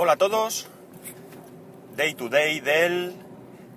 Hola 0.00 0.12
a 0.12 0.16
todos. 0.16 0.68
Day 1.96 2.14
to 2.14 2.28
day 2.28 2.60
del 2.60 3.16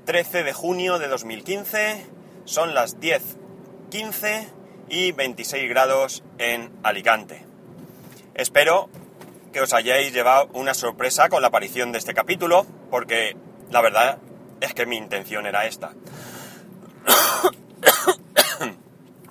13 0.05 0.43
de 0.43 0.53
junio 0.53 0.99
de 0.99 1.07
2015. 1.07 2.05
Son 2.45 2.75
las 2.75 2.99
10.15 2.99 4.47
y 4.87 5.13
26 5.13 5.67
grados 5.67 6.23
en 6.37 6.71
Alicante. 6.83 7.43
Espero 8.35 8.87
que 9.51 9.61
os 9.61 9.73
hayáis 9.73 10.13
llevado 10.13 10.47
una 10.53 10.75
sorpresa 10.75 11.27
con 11.27 11.41
la 11.41 11.47
aparición 11.47 11.91
de 11.91 11.97
este 11.97 12.13
capítulo, 12.13 12.67
porque 12.91 13.35
la 13.71 13.81
verdad 13.81 14.19
es 14.59 14.75
que 14.75 14.85
mi 14.85 14.97
intención 14.97 15.47
era 15.47 15.65
esta. 15.65 15.95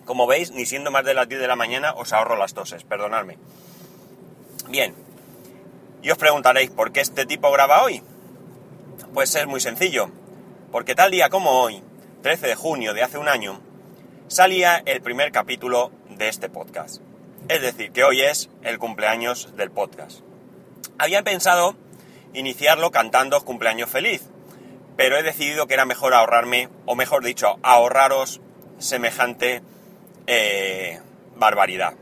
Como 0.04 0.26
veis, 0.26 0.50
ni 0.50 0.66
siendo 0.66 0.90
más 0.90 1.04
de 1.04 1.14
las 1.14 1.28
10 1.28 1.40
de 1.40 1.46
la 1.46 1.54
mañana 1.54 1.92
os 1.92 2.12
ahorro 2.12 2.36
las 2.36 2.52
toses, 2.52 2.82
perdonadme. 2.82 3.38
Bien, 4.68 4.92
y 6.02 6.10
os 6.10 6.18
preguntaréis, 6.18 6.70
¿por 6.70 6.92
qué 6.92 7.00
este 7.00 7.26
tipo 7.26 7.50
graba 7.52 7.82
hoy? 7.82 8.02
Pues 9.12 9.34
es 9.34 9.46
muy 9.46 9.60
sencillo, 9.60 10.10
porque 10.72 10.94
tal 10.94 11.10
día 11.10 11.28
como 11.28 11.50
hoy, 11.62 11.82
13 12.22 12.48
de 12.48 12.54
junio 12.54 12.94
de 12.94 13.02
hace 13.02 13.18
un 13.18 13.28
año, 13.28 13.60
salía 14.28 14.82
el 14.86 15.02
primer 15.02 15.32
capítulo 15.32 15.90
de 16.08 16.28
este 16.28 16.48
podcast. 16.48 17.02
Es 17.48 17.62
decir, 17.62 17.92
que 17.92 18.04
hoy 18.04 18.20
es 18.22 18.50
el 18.62 18.78
cumpleaños 18.78 19.56
del 19.56 19.70
podcast. 19.70 20.20
Había 20.98 21.22
pensado 21.22 21.76
iniciarlo 22.32 22.90
cantando 22.90 23.42
cumpleaños 23.44 23.90
feliz, 23.90 24.28
pero 24.96 25.16
he 25.16 25.22
decidido 25.22 25.66
que 25.66 25.74
era 25.74 25.84
mejor 25.84 26.14
ahorrarme, 26.14 26.68
o 26.86 26.94
mejor 26.94 27.24
dicho, 27.24 27.58
ahorraros 27.62 28.40
semejante 28.78 29.62
eh, 30.26 31.00
barbaridad. 31.36 31.94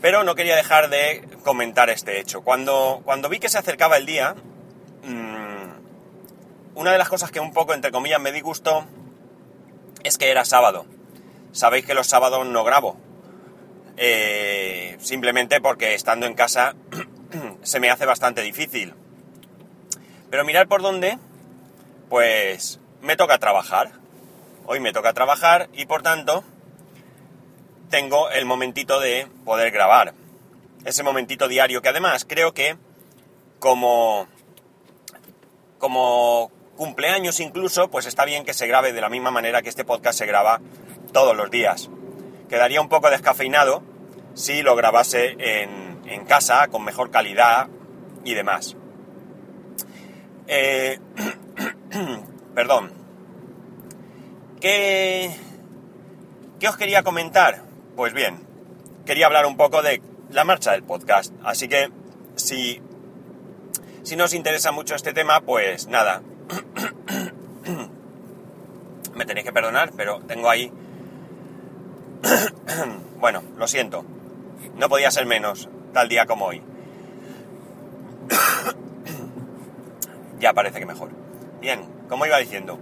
Pero 0.00 0.22
no 0.24 0.34
quería 0.34 0.56
dejar 0.56 0.90
de 0.90 1.27
comentar 1.42 1.90
este 1.90 2.20
hecho. 2.20 2.42
Cuando, 2.42 3.02
cuando 3.04 3.28
vi 3.28 3.38
que 3.38 3.48
se 3.48 3.58
acercaba 3.58 3.96
el 3.96 4.06
día, 4.06 4.34
mmm, 5.04 5.58
una 6.74 6.92
de 6.92 6.98
las 6.98 7.08
cosas 7.08 7.30
que 7.30 7.40
un 7.40 7.52
poco, 7.52 7.74
entre 7.74 7.90
comillas, 7.90 8.20
me 8.20 8.32
disgustó 8.32 8.86
es 10.04 10.18
que 10.18 10.30
era 10.30 10.44
sábado. 10.44 10.86
Sabéis 11.52 11.86
que 11.86 11.94
los 11.94 12.06
sábados 12.06 12.46
no 12.46 12.64
grabo. 12.64 12.96
Eh, 13.96 14.96
simplemente 15.00 15.60
porque 15.60 15.94
estando 15.94 16.26
en 16.26 16.34
casa 16.34 16.76
se 17.62 17.80
me 17.80 17.90
hace 17.90 18.06
bastante 18.06 18.42
difícil. 18.42 18.94
Pero 20.30 20.44
mirar 20.44 20.68
por 20.68 20.82
dónde, 20.82 21.18
pues 22.08 22.80
me 23.00 23.16
toca 23.16 23.38
trabajar. 23.38 23.92
Hoy 24.66 24.80
me 24.80 24.92
toca 24.92 25.14
trabajar 25.14 25.68
y 25.72 25.86
por 25.86 26.02
tanto 26.02 26.44
tengo 27.90 28.30
el 28.30 28.44
momentito 28.44 29.00
de 29.00 29.26
poder 29.44 29.70
grabar. 29.70 30.14
Ese 30.84 31.02
momentito 31.02 31.48
diario 31.48 31.82
que 31.82 31.88
además 31.88 32.24
creo 32.26 32.54
que 32.54 32.76
como, 33.58 34.26
como 35.78 36.50
cumpleaños 36.76 37.40
incluso, 37.40 37.90
pues 37.90 38.06
está 38.06 38.24
bien 38.24 38.44
que 38.44 38.54
se 38.54 38.66
grabe 38.66 38.92
de 38.92 39.00
la 39.00 39.08
misma 39.08 39.30
manera 39.30 39.62
que 39.62 39.68
este 39.68 39.84
podcast 39.84 40.18
se 40.18 40.26
graba 40.26 40.60
todos 41.12 41.36
los 41.36 41.50
días. 41.50 41.90
Quedaría 42.48 42.80
un 42.80 42.88
poco 42.88 43.10
descafeinado 43.10 43.82
si 44.34 44.62
lo 44.62 44.76
grabase 44.76 45.36
en, 45.38 46.00
en 46.06 46.24
casa, 46.24 46.68
con 46.68 46.84
mejor 46.84 47.10
calidad 47.10 47.68
y 48.24 48.34
demás. 48.34 48.76
Eh, 50.46 50.98
perdón. 52.54 52.92
¿Qué, 54.60 55.36
¿Qué 56.58 56.68
os 56.68 56.76
quería 56.76 57.02
comentar? 57.02 57.62
Pues 57.94 58.12
bien, 58.12 58.40
quería 59.06 59.26
hablar 59.26 59.46
un 59.46 59.56
poco 59.56 59.82
de 59.82 60.02
la 60.30 60.44
marcha 60.44 60.72
del 60.72 60.82
podcast. 60.82 61.32
Así 61.44 61.68
que 61.68 61.90
si, 62.36 62.80
si 64.02 64.16
no 64.16 64.24
os 64.24 64.34
interesa 64.34 64.72
mucho 64.72 64.94
este 64.94 65.12
tema, 65.12 65.40
pues 65.40 65.88
nada. 65.88 66.22
Me 69.14 69.26
tenéis 69.26 69.46
que 69.46 69.52
perdonar, 69.52 69.92
pero 69.96 70.20
tengo 70.20 70.48
ahí... 70.48 70.72
bueno, 73.18 73.42
lo 73.56 73.66
siento. 73.66 74.04
No 74.76 74.88
podía 74.88 75.10
ser 75.10 75.26
menos 75.26 75.68
tal 75.92 76.08
día 76.08 76.26
como 76.26 76.46
hoy. 76.46 76.62
ya 80.38 80.52
parece 80.52 80.78
que 80.78 80.86
mejor. 80.86 81.10
Bien, 81.60 81.84
como 82.08 82.26
iba 82.26 82.38
diciendo, 82.38 82.78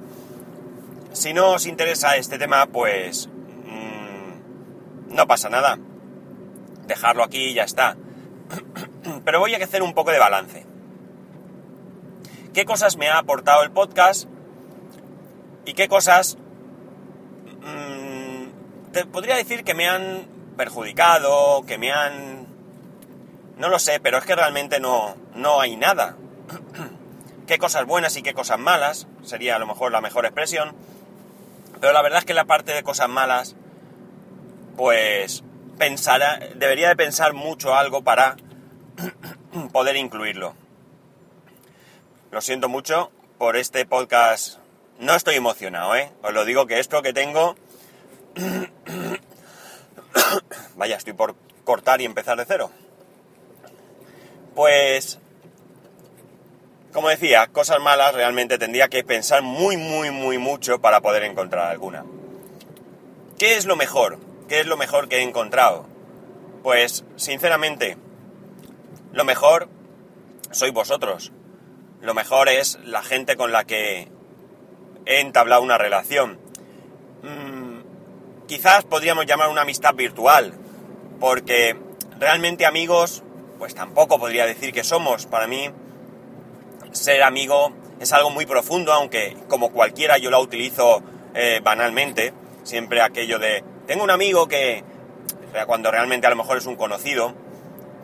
si 1.13 1.33
no 1.33 1.53
os 1.53 1.67
interesa 1.67 2.17
este 2.17 2.39
tema, 2.39 2.67
pues 2.67 3.31
no 5.09 5.27
pasa 5.27 5.49
nada. 5.49 5.78
Dejarlo 6.87 7.23
aquí 7.23 7.51
y 7.51 7.55
ya 7.55 7.65
está. 7.65 7.97
Pero 9.25 9.41
voy 9.41 9.55
a 9.55 9.65
hacer 9.65 9.83
un 9.83 9.95
poco 9.95 10.11
de 10.11 10.19
balance. 10.19 10.67
¿Qué 12.55 12.65
cosas 12.65 12.97
me 12.97 13.09
ha 13.09 13.19
aportado 13.19 13.63
el 13.63 13.71
podcast? 13.71 14.29
¿Y 15.65 15.75
qué 15.75 15.89
cosas 15.89 16.39
mmm, 17.61 18.93
te 18.93 19.05
podría 19.05 19.37
decir 19.37 19.65
que 19.65 19.75
me 19.75 19.89
han 19.89 20.27
perjudicado, 20.57 21.65
que 21.67 21.79
me 21.79 21.93
han... 21.93 22.47
No 23.59 23.69
lo 23.69 23.79
sé, 23.79 24.01
pero 24.01 24.19
es 24.19 24.25
que 24.25 24.37
realmente 24.37 24.81
no, 24.81 25.17
no 25.35 25.61
hay 25.61 25.77
nada. 25.77 26.17
¿Qué 27.47 27.59
cosas 27.59 27.87
buenas 27.87 28.17
y 28.17 28.23
qué 28.23 28.35
cosas 28.35 28.59
malas? 28.59 29.07
Sería 29.23 29.57
a 29.57 29.59
lo 29.59 29.67
mejor 29.67 29.93
la 29.93 30.01
mejor 30.01 30.25
expresión. 30.25 30.75
Pero 31.81 31.93
la 31.93 32.03
verdad 32.03 32.21
es 32.21 32.25
que 32.25 32.35
la 32.35 32.45
parte 32.45 32.73
de 32.73 32.83
cosas 32.83 33.09
malas 33.09 33.57
pues 34.77 35.43
debería 36.55 36.89
de 36.89 36.97
pensar 36.97 37.35
mucho 37.35 37.75
algo 37.75 38.03
para 38.03 38.37
poder 39.73 39.97
incluirlo. 39.97 40.55
Lo 42.31 42.41
siento 42.41 42.69
mucho 42.69 43.11
por 43.39 43.57
este 43.57 43.87
podcast. 43.87 44.59
No 44.99 45.15
estoy 45.15 45.37
emocionado, 45.37 45.95
¿eh? 45.95 46.11
Os 46.23 46.33
lo 46.33 46.45
digo 46.45 46.67
que 46.67 46.81
esto 46.81 47.03
que 47.03 47.13
tengo... 47.13 47.55
Vaya, 50.77 50.97
estoy 50.97 51.13
por 51.13 51.37
cortar 51.65 52.01
y 52.01 52.05
empezar 52.05 52.39
de 52.39 52.47
cero. 52.47 52.71
Pues... 54.55 55.19
Como 56.93 57.11
decía, 57.11 57.47
cosas 57.49 57.81
malas 57.81 58.15
realmente 58.15 58.57
tendría 58.57 58.89
que 58.89 59.05
pensar 59.05 59.43
muy, 59.43 59.77
muy, 59.77 60.11
muy 60.11 60.39
mucho 60.39 60.81
para 60.81 61.03
poder 61.03 61.25
encontrar 61.25 61.71
alguna. 61.71 62.07
¿Qué 63.39 63.57
es 63.57 63.67
lo 63.67 63.77
mejor? 63.77 64.19
¿Qué 64.49 64.61
es 64.61 64.67
lo 64.67 64.77
mejor 64.77 65.09
que 65.09 65.19
he 65.19 65.23
encontrado? 65.23 65.87
Pues, 66.62 67.05
sinceramente, 67.17 67.97
lo 69.12 69.25
mejor 69.25 69.69
sois 70.53 70.73
vosotros. 70.73 71.33
Lo 72.01 72.15
mejor 72.15 72.49
es 72.49 72.79
la 72.84 73.03
gente 73.03 73.37
con 73.37 73.51
la 73.51 73.65
que 73.65 74.09
he 75.05 75.21
entablado 75.21 75.62
una 75.62 75.79
relación. 75.79 76.39
Mm, 77.23 78.47
quizás 78.47 78.84
podríamos 78.84 79.27
llamar 79.27 79.49
una 79.49 79.62
amistad 79.62 79.95
virtual, 79.95 80.55
porque 81.19 81.77
realmente 82.19 82.67
amigos, 82.67 83.25
pues 83.59 83.75
tampoco 83.75 84.19
podría 84.19 84.47
decir 84.47 84.73
que 84.73 84.84
somos. 84.84 85.27
Para 85.27 85.49
mí, 85.49 85.71
ser 86.93 87.23
amigo 87.23 87.73
es 87.99 88.13
algo 88.13 88.31
muy 88.31 88.47
profundo, 88.47 88.93
aunque 88.93 89.37
como 89.49 89.73
cualquiera 89.73 90.19
yo 90.19 90.31
lo 90.31 90.41
utilizo 90.41 91.03
eh, 91.34 91.61
banalmente. 91.65 92.33
Siempre 92.63 93.01
aquello 93.01 93.39
de 93.39 93.65
tengo 93.87 94.05
un 94.05 94.11
amigo 94.11 94.49
que, 94.49 94.85
cuando 95.67 95.91
realmente 95.91 96.27
a 96.27 96.31
lo 96.31 96.37
mejor 96.37 96.59
es 96.59 96.67
un 96.67 96.77
conocido, 96.77 97.35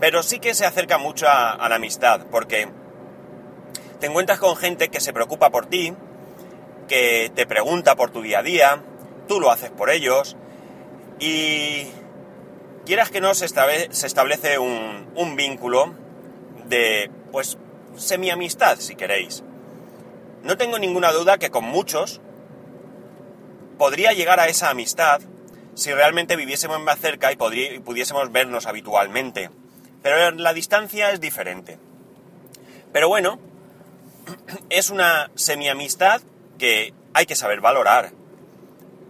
pero 0.00 0.22
sí 0.22 0.38
que 0.38 0.54
se 0.54 0.64
acerca 0.64 0.98
mucho 0.98 1.26
a, 1.28 1.68
la 1.68 1.76
amistad, 1.76 2.26
porque 2.30 2.68
te 4.00 4.06
encuentras 4.06 4.38
con 4.38 4.56
gente 4.56 4.88
que 4.88 5.00
se 5.00 5.12
preocupa 5.12 5.50
por 5.50 5.66
ti, 5.66 5.92
que 6.88 7.30
te 7.34 7.46
pregunta 7.46 7.96
por 7.96 8.10
tu 8.10 8.22
día 8.22 8.40
a 8.40 8.42
día, 8.42 8.82
tú 9.28 9.40
lo 9.40 9.50
haces 9.50 9.70
por 9.70 9.90
ellos, 9.90 10.36
y 11.18 11.86
quieras 12.84 13.10
que 13.10 13.20
no 13.20 13.34
se, 13.34 13.44
establece 13.44 14.58
un, 14.58 15.36
vínculo 15.36 15.94
de, 16.66 17.10
pues, 17.30 17.58
semi-amistad, 17.96 18.78
si 18.78 18.96
queréis. 18.96 19.42
No 20.42 20.56
tengo 20.56 20.78
ninguna 20.78 21.12
duda 21.12 21.38
que 21.38 21.50
con 21.50 21.64
muchos 21.64 22.20
podría 23.78 24.12
llegar 24.12 24.40
a 24.40 24.48
esa 24.48 24.70
amistad 24.70 25.20
si 25.74 25.92
realmente 25.92 26.36
viviésemos 26.36 26.80
más 26.80 26.98
cerca 26.98 27.32
y, 27.32 27.36
pudiésemos 27.36 28.30
vernos 28.32 28.66
habitualmente. 28.66 29.50
Pero 30.02 30.30
la 30.32 30.52
distancia 30.52 31.10
es 31.10 31.20
diferente. 31.20 31.78
Pero 32.92 33.08
bueno, 33.08 33.38
es 34.70 34.90
una 34.90 35.30
semi-amistad 35.34 36.22
que 36.58 36.92
hay 37.14 37.26
que 37.26 37.36
saber 37.36 37.60
valorar. 37.60 38.12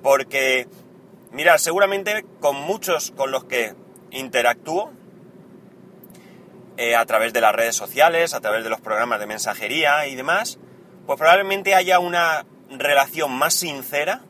Porque, 0.03 0.69
mirad, 1.31 1.59
seguramente 1.59 2.25
con 2.41 2.57
muchos 2.57 3.13
con 3.13 3.31
los 3.31 3.45
que 3.45 3.75
interactúo, 4.11 4.93
eh, 6.77 6.97
a 6.97 7.05
través 7.05 7.33
de 7.33 7.41
las 7.41 7.55
redes 7.55 7.77
sociales, 7.77 8.35
a 8.35 8.41
través 8.41 8.65
de 8.65 8.71
los 8.71 8.81
programas 8.81 9.21
de 9.21 9.27
mensajería 9.27 10.07
y 10.07 10.15
demás, 10.15 10.59
pues 11.07 11.19
probablemente 11.19 11.75
haya 11.75 11.99
una 11.99 12.47
relación 12.71 13.31
más 13.33 13.55
sincera, 13.55 14.23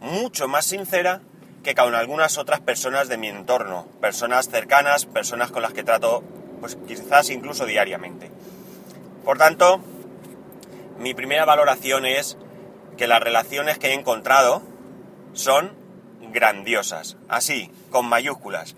mucho 0.00 0.48
más 0.48 0.66
sincera, 0.66 1.22
que 1.68 1.74
con 1.74 1.94
algunas 1.94 2.38
otras 2.38 2.60
personas 2.60 3.10
de 3.10 3.18
mi 3.18 3.28
entorno, 3.28 3.86
personas 4.00 4.48
cercanas, 4.48 5.04
personas 5.04 5.50
con 5.50 5.60
las 5.60 5.74
que 5.74 5.84
trato 5.84 6.22
pues 6.60 6.78
quizás 6.88 7.28
incluso 7.28 7.66
diariamente. 7.66 8.30
Por 9.22 9.36
tanto, 9.36 9.78
mi 10.98 11.12
primera 11.12 11.44
valoración 11.44 12.06
es 12.06 12.38
que 12.96 13.06
las 13.06 13.20
relaciones 13.20 13.78
que 13.78 13.88
he 13.88 13.92
encontrado 13.92 14.62
son 15.34 15.72
grandiosas, 16.32 17.18
así, 17.28 17.70
con 17.90 18.06
mayúsculas. 18.06 18.74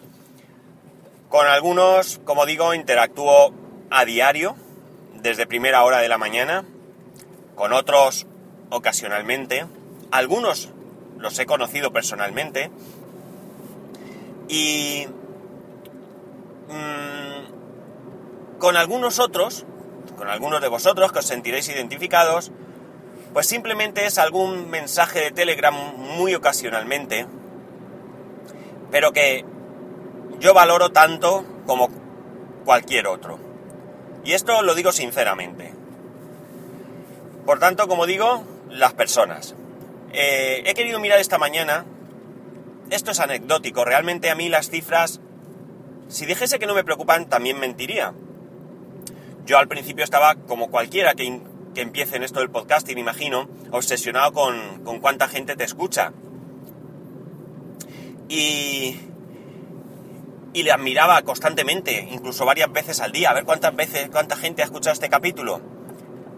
Con 1.28 1.46
algunos, 1.46 2.18
como 2.24 2.44
digo, 2.44 2.74
interactúo 2.74 3.54
a 3.88 4.04
diario, 4.04 4.56
desde 5.14 5.46
primera 5.46 5.84
hora 5.84 5.98
de 5.98 6.08
la 6.08 6.18
mañana, 6.18 6.64
con 7.54 7.72
otros 7.72 8.26
ocasionalmente, 8.68 9.64
algunos 10.10 10.70
los 11.20 11.38
he 11.38 11.46
conocido 11.46 11.92
personalmente, 11.92 12.70
y 14.48 15.06
mmm, 16.68 18.58
con 18.58 18.76
algunos 18.76 19.20
otros, 19.20 19.64
con 20.16 20.28
algunos 20.28 20.60
de 20.60 20.68
vosotros 20.68 21.12
que 21.12 21.20
os 21.20 21.26
sentiréis 21.26 21.68
identificados, 21.68 22.50
pues 23.32 23.46
simplemente 23.46 24.06
es 24.06 24.18
algún 24.18 24.70
mensaje 24.70 25.20
de 25.20 25.30
Telegram 25.30 25.74
muy 25.96 26.34
ocasionalmente, 26.34 27.26
pero 28.90 29.12
que 29.12 29.44
yo 30.40 30.52
valoro 30.52 30.90
tanto 30.90 31.44
como 31.66 31.88
cualquier 32.64 33.06
otro. 33.06 33.38
Y 34.24 34.32
esto 34.32 34.62
lo 34.62 34.74
digo 34.74 34.90
sinceramente. 34.90 35.72
Por 37.46 37.58
tanto, 37.58 37.88
como 37.88 38.06
digo, 38.06 38.44
las 38.68 38.94
personas. 38.94 39.54
Eh, 40.12 40.62
he 40.66 40.74
querido 40.74 40.98
mirar 40.98 41.20
esta 41.20 41.38
mañana, 41.38 41.84
esto 42.90 43.12
es 43.12 43.20
anecdótico, 43.20 43.84
realmente 43.84 44.30
a 44.30 44.34
mí 44.34 44.48
las 44.48 44.68
cifras, 44.68 45.20
si 46.08 46.26
dijese 46.26 46.58
que 46.58 46.66
no 46.66 46.74
me 46.74 46.82
preocupan, 46.82 47.28
también 47.28 47.60
mentiría. 47.60 48.12
Yo 49.46 49.58
al 49.58 49.68
principio 49.68 50.02
estaba, 50.02 50.34
como 50.34 50.70
cualquiera 50.70 51.14
que, 51.14 51.40
que 51.74 51.80
empiece 51.80 52.16
en 52.16 52.24
esto 52.24 52.40
del 52.40 52.50
podcasting, 52.50 52.98
imagino, 52.98 53.48
obsesionado 53.70 54.32
con, 54.32 54.82
con 54.84 55.00
cuánta 55.00 55.28
gente 55.28 55.54
te 55.54 55.64
escucha. 55.64 56.12
Y, 58.28 59.00
y 60.52 60.62
le 60.62 60.72
admiraba 60.72 61.22
constantemente, 61.22 62.08
incluso 62.10 62.44
varias 62.44 62.72
veces 62.72 63.00
al 63.00 63.12
día, 63.12 63.30
a 63.30 63.34
ver 63.34 63.44
cuántas 63.44 63.74
veces, 63.74 64.08
cuánta 64.10 64.36
gente 64.36 64.62
ha 64.62 64.64
escuchado 64.64 64.94
este 64.94 65.08
capítulo. 65.08 65.60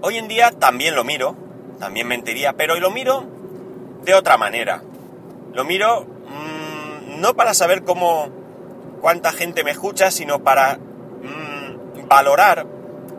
Hoy 0.03 0.19
en 0.19 0.29
día 0.29 0.51
también 0.51 0.95
lo 0.95 1.05
miro, 1.05 1.37
también 1.79 2.09
mentiría, 2.09 2.55
pero 2.55 2.79
lo 2.79 2.91
miro 2.91 3.42
de 4.05 4.15
otra 4.15 4.37
manera. 4.37 4.83
Lo 5.53 5.65
miro 5.65 6.03
mmm, 6.03 7.21
no 7.21 7.35
para 7.35 7.55
saber 7.55 7.85
cómo, 7.85 8.29
cuánta 9.01 9.33
gente 9.33 9.65
me 9.65 9.71
escucha, 9.71 10.11
sino 10.11 10.43
para 10.43 10.77
mmm, 10.77 12.09
valorar 12.09 12.67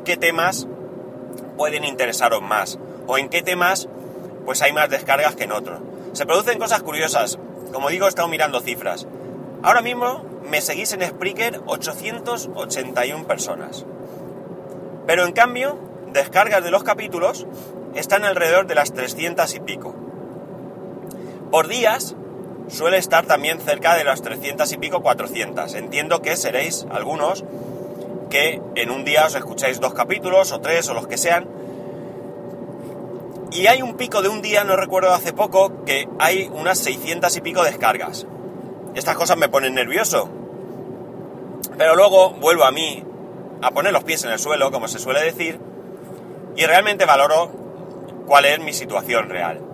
qué 0.05 0.17
temas 0.17 0.67
pueden 1.57 1.83
interesaros 1.83 2.41
más 2.41 2.79
o 3.07 3.17
en 3.17 3.29
qué 3.29 3.41
temas 3.41 3.87
pues 4.45 4.61
hay 4.61 4.73
más 4.73 4.89
descargas 4.89 5.35
que 5.35 5.45
en 5.45 5.51
otros. 5.51 5.79
Se 6.13 6.25
producen 6.25 6.59
cosas 6.59 6.83
curiosas. 6.83 7.39
Como 7.71 7.89
digo, 7.89 8.05
he 8.05 8.09
estado 8.09 8.27
mirando 8.27 8.59
cifras. 8.59 9.07
Ahora 9.63 9.81
mismo 9.81 10.23
me 10.49 10.61
seguís 10.61 10.93
en 10.93 11.01
Spreaker 11.01 11.61
881 11.65 13.25
personas. 13.25 13.85
Pero 15.07 15.25
en 15.25 15.31
cambio, 15.31 15.77
descargas 16.11 16.63
de 16.63 16.71
los 16.71 16.83
capítulos 16.83 17.47
están 17.95 18.25
alrededor 18.25 18.67
de 18.67 18.75
las 18.75 18.93
300 18.93 19.53
y 19.55 19.59
pico. 19.61 19.95
Por 21.53 21.67
días 21.67 22.15
suele 22.67 22.97
estar 22.97 23.27
también 23.27 23.61
cerca 23.61 23.93
de 23.93 24.03
las 24.03 24.23
300 24.23 24.71
y 24.71 24.77
pico, 24.77 25.03
400. 25.03 25.75
Entiendo 25.75 26.19
que 26.19 26.35
seréis 26.35 26.87
algunos 26.89 27.43
que 28.31 28.59
en 28.73 28.89
un 28.89 29.05
día 29.05 29.27
os 29.27 29.35
escucháis 29.35 29.79
dos 29.79 29.93
capítulos 29.93 30.51
o 30.51 30.61
tres 30.61 30.89
o 30.89 30.95
los 30.95 31.05
que 31.05 31.19
sean. 31.19 31.47
Y 33.51 33.67
hay 33.67 33.83
un 33.83 33.97
pico 33.97 34.23
de 34.23 34.29
un 34.29 34.41
día, 34.41 34.63
no 34.63 34.75
recuerdo 34.75 35.13
hace 35.13 35.31
poco, 35.31 35.85
que 35.85 36.09
hay 36.17 36.49
unas 36.51 36.79
600 36.79 37.37
y 37.37 37.41
pico 37.41 37.63
descargas. 37.63 38.25
Estas 38.95 39.15
cosas 39.15 39.37
me 39.37 39.47
ponen 39.47 39.75
nervioso. 39.75 40.31
Pero 41.77 41.95
luego 41.95 42.31
vuelvo 42.31 42.63
a 42.63 42.71
mí 42.71 43.05
a 43.61 43.69
poner 43.69 43.93
los 43.93 44.03
pies 44.03 44.23
en 44.23 44.31
el 44.31 44.39
suelo, 44.39 44.71
como 44.71 44.87
se 44.87 44.97
suele 44.97 45.21
decir, 45.21 45.59
y 46.55 46.65
realmente 46.65 47.05
valoro 47.05 47.51
cuál 48.25 48.45
es 48.45 48.59
mi 48.59 48.73
situación 48.73 49.29
real. 49.29 49.72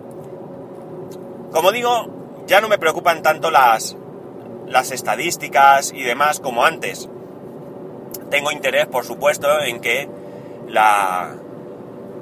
Como 1.52 1.72
digo, 1.72 2.06
ya 2.46 2.60
no 2.60 2.68
me 2.68 2.78
preocupan 2.78 3.22
tanto 3.22 3.50
las, 3.50 3.96
las 4.66 4.92
estadísticas 4.92 5.92
y 5.92 6.02
demás 6.02 6.40
como 6.40 6.64
antes. 6.64 7.08
Tengo 8.30 8.52
interés, 8.52 8.86
por 8.86 9.04
supuesto, 9.04 9.60
en 9.60 9.80
que 9.80 10.08
la, 10.68 11.34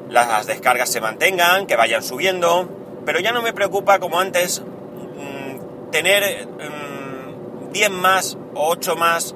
las 0.08 0.46
descargas 0.46 0.90
se 0.90 1.00
mantengan, 1.00 1.66
que 1.66 1.76
vayan 1.76 2.02
subiendo, 2.02 2.68
pero 3.04 3.20
ya 3.20 3.32
no 3.32 3.42
me 3.42 3.52
preocupa 3.52 3.98
como 3.98 4.18
antes 4.18 4.62
mmm, 4.62 5.90
tener 5.90 6.46
mmm, 6.46 7.72
10 7.72 7.90
más 7.90 8.38
o 8.54 8.68
8 8.68 8.96
más 8.96 9.34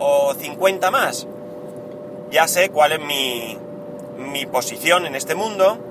o 0.00 0.34
50 0.34 0.90
más. 0.90 1.28
Ya 2.32 2.48
sé 2.48 2.70
cuál 2.70 2.92
es 2.92 3.00
mi, 3.00 3.56
mi 4.18 4.46
posición 4.46 5.06
en 5.06 5.14
este 5.14 5.36
mundo 5.36 5.89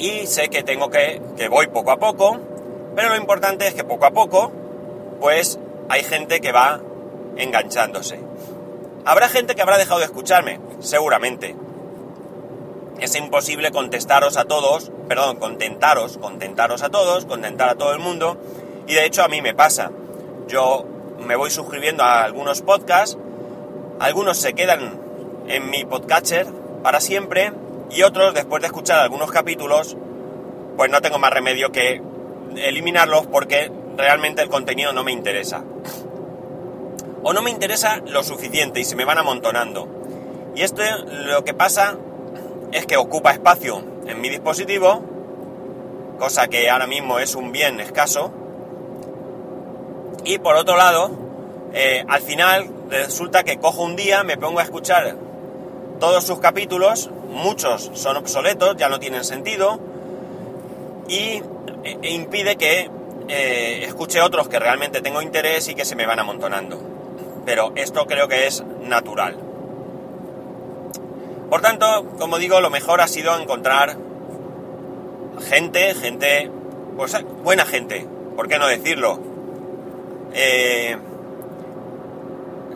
y 0.00 0.26
sé 0.26 0.48
que 0.48 0.62
tengo 0.62 0.90
que, 0.90 1.20
que 1.36 1.48
voy 1.48 1.66
poco 1.66 1.90
a 1.92 1.98
poco, 1.98 2.40
pero 2.96 3.10
lo 3.10 3.16
importante 3.16 3.66
es 3.66 3.74
que 3.74 3.84
poco 3.84 4.06
a 4.06 4.10
poco, 4.10 4.50
pues 5.20 5.58
hay 5.90 6.02
gente 6.02 6.40
que 6.40 6.52
va 6.52 6.80
enganchándose. 7.36 8.18
Habrá 9.04 9.28
gente 9.28 9.54
que 9.54 9.62
habrá 9.62 9.76
dejado 9.76 10.00
de 10.00 10.06
escucharme, 10.06 10.58
seguramente. 10.80 11.54
Es 12.98 13.14
imposible 13.14 13.70
contestaros 13.70 14.38
a 14.38 14.44
todos, 14.46 14.90
perdón, 15.06 15.36
contentaros, 15.36 16.16
contentaros 16.16 16.82
a 16.82 16.88
todos, 16.88 17.26
contentar 17.26 17.68
a 17.68 17.74
todo 17.74 17.92
el 17.92 17.98
mundo, 17.98 18.38
y 18.86 18.94
de 18.94 19.04
hecho 19.04 19.22
a 19.22 19.28
mí 19.28 19.42
me 19.42 19.54
pasa. 19.54 19.90
Yo 20.48 20.86
me 21.18 21.36
voy 21.36 21.50
suscribiendo 21.50 22.02
a 22.02 22.24
algunos 22.24 22.62
podcasts, 22.62 23.18
algunos 23.98 24.38
se 24.38 24.54
quedan 24.54 24.98
en 25.46 25.68
mi 25.68 25.84
podcatcher 25.84 26.46
para 26.82 27.00
siempre, 27.00 27.52
y 27.90 28.02
otros, 28.02 28.34
después 28.34 28.60
de 28.62 28.68
escuchar 28.68 29.00
algunos 29.00 29.30
capítulos, 29.30 29.96
pues 30.76 30.90
no 30.90 31.00
tengo 31.00 31.18
más 31.18 31.32
remedio 31.32 31.72
que 31.72 32.00
eliminarlos 32.56 33.26
porque 33.26 33.70
realmente 33.96 34.42
el 34.42 34.48
contenido 34.48 34.92
no 34.92 35.04
me 35.04 35.12
interesa 35.12 35.64
o 37.22 37.32
no 37.32 37.42
me 37.42 37.50
interesa 37.50 38.00
lo 38.06 38.22
suficiente 38.22 38.80
y 38.80 38.84
se 38.84 38.96
me 38.96 39.04
van 39.04 39.18
amontonando. 39.18 39.88
Y 40.54 40.62
esto 40.62 40.82
lo 41.26 41.44
que 41.44 41.54
pasa 41.54 41.96
es 42.72 42.86
que 42.86 42.96
ocupa 42.96 43.32
espacio 43.32 43.82
en 44.06 44.20
mi 44.20 44.28
dispositivo, 44.28 45.02
cosa 46.18 46.48
que 46.48 46.70
ahora 46.70 46.86
mismo 46.86 47.18
es 47.18 47.34
un 47.34 47.52
bien 47.52 47.80
escaso. 47.80 48.32
Y 50.24 50.38
por 50.38 50.56
otro 50.56 50.76
lado, 50.76 51.10
eh, 51.72 52.04
al 52.08 52.20
final 52.20 52.68
resulta 52.88 53.42
que 53.42 53.58
cojo 53.58 53.82
un 53.82 53.96
día, 53.96 54.22
me 54.24 54.36
pongo 54.36 54.60
a 54.60 54.62
escuchar 54.62 55.16
todos 55.98 56.24
sus 56.24 56.40
capítulos, 56.40 57.10
muchos 57.30 57.90
son 57.94 58.16
obsoletos, 58.16 58.76
ya 58.76 58.88
no 58.88 59.00
tienen 59.00 59.24
sentido, 59.24 59.80
y 61.08 61.42
e, 61.84 61.98
e 62.02 62.10
impide 62.10 62.56
que 62.56 62.90
eh, 63.28 63.84
escuche 63.84 64.20
otros 64.20 64.48
que 64.48 64.58
realmente 64.58 65.00
tengo 65.00 65.22
interés 65.22 65.68
y 65.68 65.74
que 65.74 65.84
se 65.84 65.96
me 65.96 66.06
van 66.06 66.18
amontonando 66.18 67.00
pero 67.44 67.72
esto 67.74 68.06
creo 68.06 68.28
que 68.28 68.46
es 68.46 68.62
natural. 68.82 69.36
Por 71.48 71.60
tanto, 71.60 72.06
como 72.18 72.38
digo, 72.38 72.60
lo 72.60 72.70
mejor 72.70 73.00
ha 73.00 73.08
sido 73.08 73.36
encontrar 73.38 73.96
gente, 75.48 75.94
gente, 75.94 76.50
pues 76.96 77.16
buena 77.42 77.64
gente, 77.64 78.06
¿por 78.36 78.46
qué 78.46 78.58
no 78.58 78.68
decirlo? 78.68 79.18
Eh, 80.32 80.96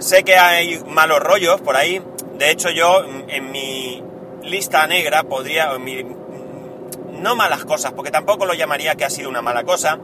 sé 0.00 0.24
que 0.24 0.36
hay 0.36 0.82
malos 0.88 1.20
rollos 1.20 1.60
por 1.60 1.76
ahí, 1.76 2.02
de 2.36 2.50
hecho 2.50 2.70
yo 2.70 3.04
en 3.28 3.52
mi 3.52 4.02
lista 4.44 4.86
negra 4.86 5.24
podría, 5.24 5.70
no 7.12 7.36
malas 7.36 7.64
cosas, 7.64 7.92
porque 7.92 8.10
tampoco 8.10 8.46
lo 8.46 8.54
llamaría 8.54 8.94
que 8.94 9.04
ha 9.04 9.10
sido 9.10 9.28
una 9.28 9.42
mala 9.42 9.64
cosa, 9.64 9.98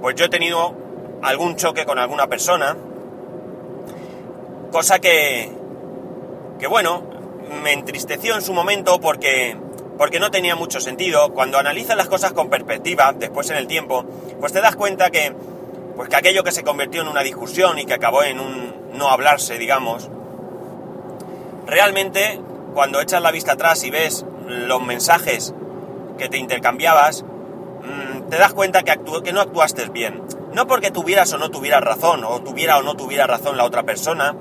pues 0.00 0.14
yo 0.16 0.26
he 0.26 0.28
tenido 0.28 0.74
algún 1.22 1.56
choque 1.56 1.84
con 1.84 1.98
alguna 1.98 2.26
persona, 2.26 2.76
Cosa 4.70 5.00
que, 5.00 5.50
que 6.60 6.68
bueno, 6.68 7.02
me 7.64 7.72
entristeció 7.72 8.36
en 8.36 8.42
su 8.42 8.52
momento 8.52 9.00
porque, 9.00 9.56
porque 9.98 10.20
no 10.20 10.30
tenía 10.30 10.54
mucho 10.54 10.80
sentido. 10.80 11.32
Cuando 11.32 11.58
analizas 11.58 11.96
las 11.96 12.08
cosas 12.08 12.32
con 12.32 12.48
perspectiva, 12.48 13.12
después 13.12 13.50
en 13.50 13.56
el 13.56 13.66
tiempo, 13.66 14.04
pues 14.38 14.52
te 14.52 14.60
das 14.60 14.76
cuenta 14.76 15.10
que, 15.10 15.34
pues 15.96 16.08
que 16.08 16.14
aquello 16.14 16.44
que 16.44 16.52
se 16.52 16.62
convirtió 16.62 17.02
en 17.02 17.08
una 17.08 17.22
discusión 17.22 17.80
y 17.80 17.84
que 17.84 17.94
acabó 17.94 18.22
en 18.22 18.38
un 18.38 18.92
no 18.94 19.08
hablarse, 19.08 19.58
digamos, 19.58 20.08
realmente 21.66 22.40
cuando 22.74 23.00
echas 23.00 23.22
la 23.22 23.30
vista 23.30 23.52
atrás 23.52 23.84
y 23.84 23.90
ves 23.90 24.24
los 24.46 24.82
mensajes 24.82 25.54
que 26.18 26.28
te 26.28 26.38
intercambiabas, 26.38 27.24
mmm, 27.24 28.28
te 28.28 28.38
das 28.38 28.52
cuenta 28.52 28.82
que, 28.82 28.98
que 29.22 29.32
no 29.32 29.40
actuaste 29.40 29.88
bien. 29.88 30.22
No 30.52 30.66
porque 30.66 30.90
tuvieras 30.90 31.32
o 31.32 31.38
no 31.38 31.50
tuvieras 31.50 31.82
razón, 31.82 32.24
o 32.24 32.40
tuviera 32.42 32.78
o 32.78 32.82
no 32.82 32.94
tuviera 32.94 33.26
razón 33.26 33.56
la 33.56 33.64
otra 33.64 33.84
persona, 33.84 34.34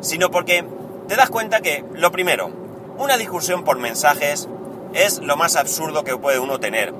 sino 0.00 0.30
porque 0.30 0.64
te 1.08 1.16
das 1.16 1.30
cuenta 1.30 1.60
que, 1.60 1.84
lo 1.94 2.10
primero, 2.10 2.50
una 2.98 3.16
discusión 3.16 3.64
por 3.64 3.78
mensajes 3.78 4.48
es 4.94 5.20
lo 5.20 5.36
más 5.36 5.56
absurdo 5.56 6.04
que 6.04 6.16
puede 6.16 6.38
uno 6.38 6.60
tener. 6.60 6.94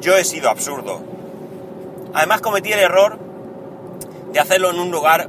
Yo 0.00 0.16
he 0.16 0.24
sido 0.24 0.48
absurdo. 0.48 1.00
Además 2.14 2.40
cometí 2.40 2.72
el 2.72 2.78
error 2.78 3.18
de 4.32 4.40
hacerlo 4.40 4.70
en 4.70 4.78
un 4.78 4.90
lugar 4.90 5.28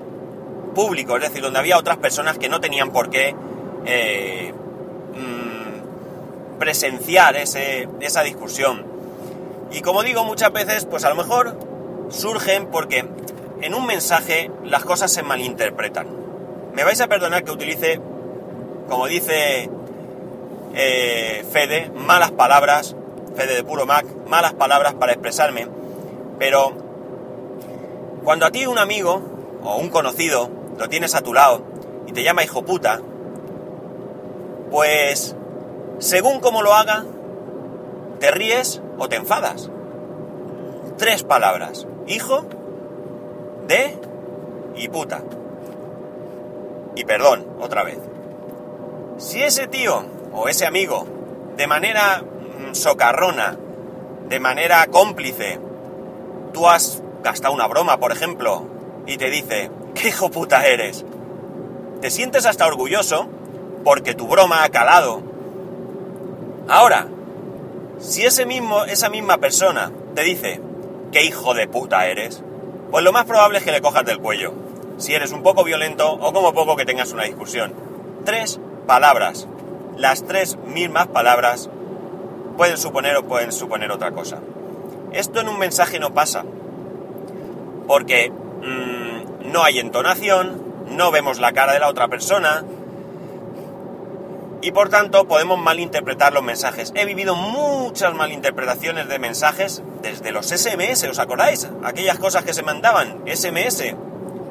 público, 0.76 1.16
es 1.16 1.24
decir, 1.24 1.42
donde 1.42 1.60
había 1.60 1.78
otras 1.78 1.98
personas 1.98 2.38
que 2.38 2.50
no 2.50 2.62
tenían 2.62 2.92
por 2.92 3.10
qué 3.10 3.36
eh, 3.86 4.54
presenciar 6.60 7.36
esa 7.38 8.24
discusión. 8.24 8.86
Y 9.72 9.82
como 9.82 10.04
digo 10.04 10.24
muchas 10.24 10.52
veces, 10.52 10.86
pues 10.86 11.06
a 11.06 11.10
lo 11.10 11.16
mejor 11.16 11.58
surgen 12.10 12.68
porque 12.68 13.08
en 13.62 13.74
un 13.74 13.86
mensaje 13.86 14.52
las 14.64 14.84
cosas 14.84 15.12
se 15.12 15.24
malinterpretan. 15.24 16.08
Me 16.74 16.84
vais 16.84 17.00
a 17.02 17.08
perdonar 17.08 17.44
que 17.44 17.52
utilice, 17.52 18.00
como 18.88 19.08
dice 19.08 19.70
eh, 20.76 21.46
Fede, 21.52 21.92
malas 21.96 22.32
palabras, 22.32 22.96
Fede 23.36 23.56
de 23.56 23.64
puro 23.64 23.86
Mac, 23.86 24.06
malas 24.28 24.54
palabras 24.54 24.94
para 24.96 25.12
expresarme, 25.12 25.68
pero 26.38 26.74
cuando 28.24 28.46
a 28.46 28.52
ti 28.52 28.66
un 28.66 28.78
amigo 28.78 29.22
o 29.64 29.78
un 29.78 29.90
conocido 29.90 30.50
lo 30.78 30.90
tienes 30.90 31.16
a 31.16 31.22
tu 31.22 31.34
lado 31.34 31.64
y 32.08 32.12
te 32.12 32.24
llama 32.24 32.44
hijo 32.44 32.64
puta, 32.64 33.02
pues 34.72 35.36
según 36.00 36.40
como 36.40 36.62
lo 36.62 36.74
haga, 36.74 37.06
te 38.20 38.32
ríes 38.32 38.82
o 38.98 39.08
te 39.08 39.18
enfadas. 39.18 39.70
Tres 40.98 41.24
palabras, 41.24 41.88
hijo, 42.08 42.46
de 43.68 43.98
y 44.76 44.88
puta. 44.90 45.22
Y 46.96 47.04
perdón, 47.06 47.48
otra 47.62 47.84
vez. 47.84 48.00
Si 49.18 49.42
ese 49.42 49.68
tío 49.68 50.04
o 50.34 50.48
ese 50.48 50.66
amigo, 50.66 51.06
de 51.56 51.68
manera 51.68 52.22
mm, 52.22 52.74
socarrona, 52.74 53.58
de 54.28 54.40
manera 54.40 54.86
cómplice, 54.88 55.60
tú 56.54 56.68
has 56.68 57.02
gastado 57.24 57.54
una 57.54 57.68
broma, 57.68 57.98
por 58.00 58.12
ejemplo, 58.12 58.66
y 59.06 59.18
te 59.18 59.30
dice, 59.30 59.72
¿qué 59.96 60.10
hijo 60.10 60.30
puta 60.30 60.66
eres? 60.66 61.06
Te 62.02 62.10
sientes 62.10 62.46
hasta 62.46 62.66
orgulloso 62.66 63.28
porque 63.84 64.14
tu 64.14 64.28
broma 64.28 64.64
ha 64.64 64.70
calado. 64.70 65.29
Ahora, 66.70 67.08
si 68.00 68.24
ese 68.24 68.46
mismo, 68.46 68.86
esa 68.86 69.10
misma 69.10 69.38
persona 69.38 69.92
te 70.16 70.24
dice, 70.24 70.62
¿qué 71.12 71.24
hijo 71.26 71.54
de 71.54 71.68
puta 71.68 72.08
eres? 72.08 72.44
Pues 72.92 73.04
lo 73.04 73.12
más 73.12 73.26
probable 73.26 73.58
es 73.58 73.64
que 73.64 73.72
le 73.72 73.82
cojas 73.82 74.06
del 74.06 74.20
cuello. 74.20 74.54
Si 74.98 75.14
eres 75.14 75.32
un 75.32 75.44
poco 75.44 75.64
violento 75.64 76.12
o 76.12 76.32
como 76.32 76.54
poco 76.54 76.76
que 76.76 76.86
tengas 76.86 77.12
una 77.12 77.24
discusión. 77.24 77.74
Tres 78.26 78.60
palabras 78.86 79.48
las 80.00 80.26
tres 80.26 80.58
mismas 80.60 81.08
palabras 81.08 81.70
pueden 82.56 82.78
suponer 82.78 83.18
o 83.18 83.24
pueden 83.24 83.52
suponer 83.52 83.92
otra 83.92 84.12
cosa. 84.12 84.40
Esto 85.12 85.42
en 85.42 85.50
un 85.50 85.60
mensaje 85.60 86.00
no 86.00 86.14
pasa, 86.14 86.46
porque 87.86 88.32
mm, 88.32 89.52
no 89.52 89.64
hay 89.64 89.80
entonación, 89.80 90.64
no 90.88 91.12
vemos 91.12 91.40
la 91.40 91.52
cara 91.52 91.74
de 91.74 91.80
la 91.80 91.90
otra 91.90 92.08
persona 92.08 92.64
y 94.62 94.72
por 94.72 94.90
tanto 94.90 95.28
podemos 95.28 95.58
malinterpretar 95.60 96.34
los 96.34 96.44
mensajes. 96.44 96.92
He 96.96 97.06
vivido 97.06 97.36
muchas 97.36 98.14
malinterpretaciones 98.14 99.08
de 99.08 99.20
mensajes 99.20 99.82
desde 100.02 100.32
los 100.32 100.48
SMS, 100.48 101.04
¿os 101.06 101.20
acordáis? 101.20 101.68
Aquellas 101.84 102.20
cosas 102.20 102.44
que 102.44 102.54
se 102.54 102.64
mandaban, 102.64 103.24
SMS. 103.26 103.96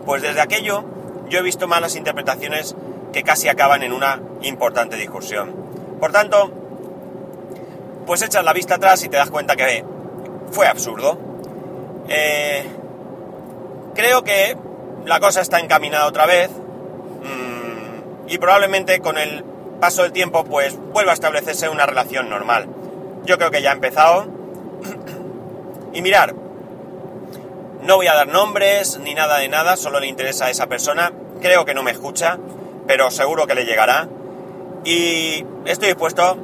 Pues 0.06 0.22
desde 0.22 0.40
aquello 0.40 0.84
yo 1.28 1.40
he 1.40 1.42
visto 1.42 1.68
malas 1.68 1.96
interpretaciones 1.96 2.74
que 3.12 3.22
casi 3.22 3.48
acaban 3.48 3.82
en 3.82 3.92
una 3.92 4.20
importante 4.42 4.96
discusión. 4.96 5.54
Por 6.00 6.12
tanto, 6.12 6.50
pues 8.06 8.22
echas 8.22 8.44
la 8.44 8.52
vista 8.52 8.76
atrás 8.76 9.02
y 9.04 9.08
te 9.08 9.16
das 9.18 9.30
cuenta 9.30 9.56
que 9.56 9.84
fue 10.50 10.66
absurdo. 10.66 11.18
Eh, 12.08 12.64
creo 13.94 14.24
que 14.24 14.56
la 15.04 15.20
cosa 15.20 15.42
está 15.42 15.60
encaminada 15.60 16.06
otra 16.06 16.24
vez 16.24 16.50
mm, 16.50 18.28
y 18.28 18.38
probablemente 18.38 19.00
con 19.00 19.18
el 19.18 19.44
paso 19.80 20.02
del 20.02 20.12
tiempo 20.12 20.44
pues 20.44 20.78
vuelva 20.92 21.12
a 21.12 21.14
establecerse 21.14 21.68
una 21.68 21.86
relación 21.86 22.28
normal. 22.28 22.66
Yo 23.24 23.38
creo 23.38 23.50
que 23.50 23.62
ya 23.62 23.70
ha 23.70 23.74
empezado. 23.74 24.26
y 25.92 26.02
mirar, 26.02 26.34
no 27.82 27.96
voy 27.96 28.06
a 28.06 28.14
dar 28.14 28.28
nombres 28.28 28.98
ni 28.98 29.14
nada 29.14 29.38
de 29.38 29.48
nada, 29.48 29.76
solo 29.76 30.00
le 30.00 30.06
interesa 30.06 30.46
a 30.46 30.50
esa 30.50 30.66
persona. 30.66 31.12
Creo 31.40 31.64
que 31.64 31.74
no 31.74 31.82
me 31.82 31.90
escucha 31.90 32.38
pero 32.88 33.10
seguro 33.12 33.46
que 33.46 33.54
le 33.54 33.66
llegará. 33.66 34.08
Y 34.82 35.44
estoy 35.66 35.88
dispuesto, 35.88 36.36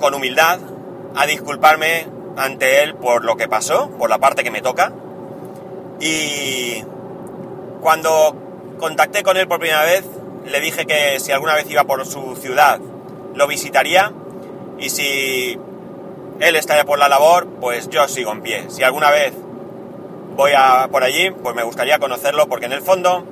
con 0.00 0.14
humildad, 0.14 0.58
a 1.14 1.26
disculparme 1.26 2.06
ante 2.36 2.82
él 2.82 2.94
por 2.94 3.24
lo 3.24 3.36
que 3.36 3.46
pasó, 3.46 3.90
por 3.90 4.08
la 4.08 4.18
parte 4.18 4.42
que 4.42 4.50
me 4.50 4.62
toca. 4.62 4.90
Y 6.00 6.82
cuando 7.82 8.34
contacté 8.80 9.22
con 9.22 9.36
él 9.36 9.46
por 9.46 9.60
primera 9.60 9.84
vez, 9.84 10.04
le 10.44 10.60
dije 10.60 10.86
que 10.86 11.20
si 11.20 11.32
alguna 11.32 11.54
vez 11.54 11.70
iba 11.70 11.84
por 11.84 12.04
su 12.06 12.36
ciudad, 12.36 12.80
lo 13.34 13.46
visitaría. 13.46 14.12
Y 14.78 14.90
si 14.90 15.58
él 16.40 16.56
estaría 16.56 16.84
por 16.84 16.98
la 16.98 17.08
labor, 17.08 17.46
pues 17.60 17.88
yo 17.90 18.06
sigo 18.08 18.32
en 18.32 18.40
pie. 18.42 18.64
Si 18.68 18.82
alguna 18.82 19.10
vez 19.10 19.34
voy 20.36 20.52
a 20.56 20.88
por 20.90 21.04
allí, 21.04 21.30
pues 21.30 21.54
me 21.54 21.62
gustaría 21.62 21.98
conocerlo 21.98 22.48
porque 22.48 22.66
en 22.66 22.72
el 22.72 22.80
fondo 22.80 23.24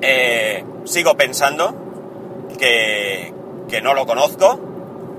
eh, 0.00 0.64
sigo 0.84 1.16
pensando 1.16 1.74
que, 2.58 3.32
no 3.82 3.94
lo 3.94 4.06
conozco 4.06 4.58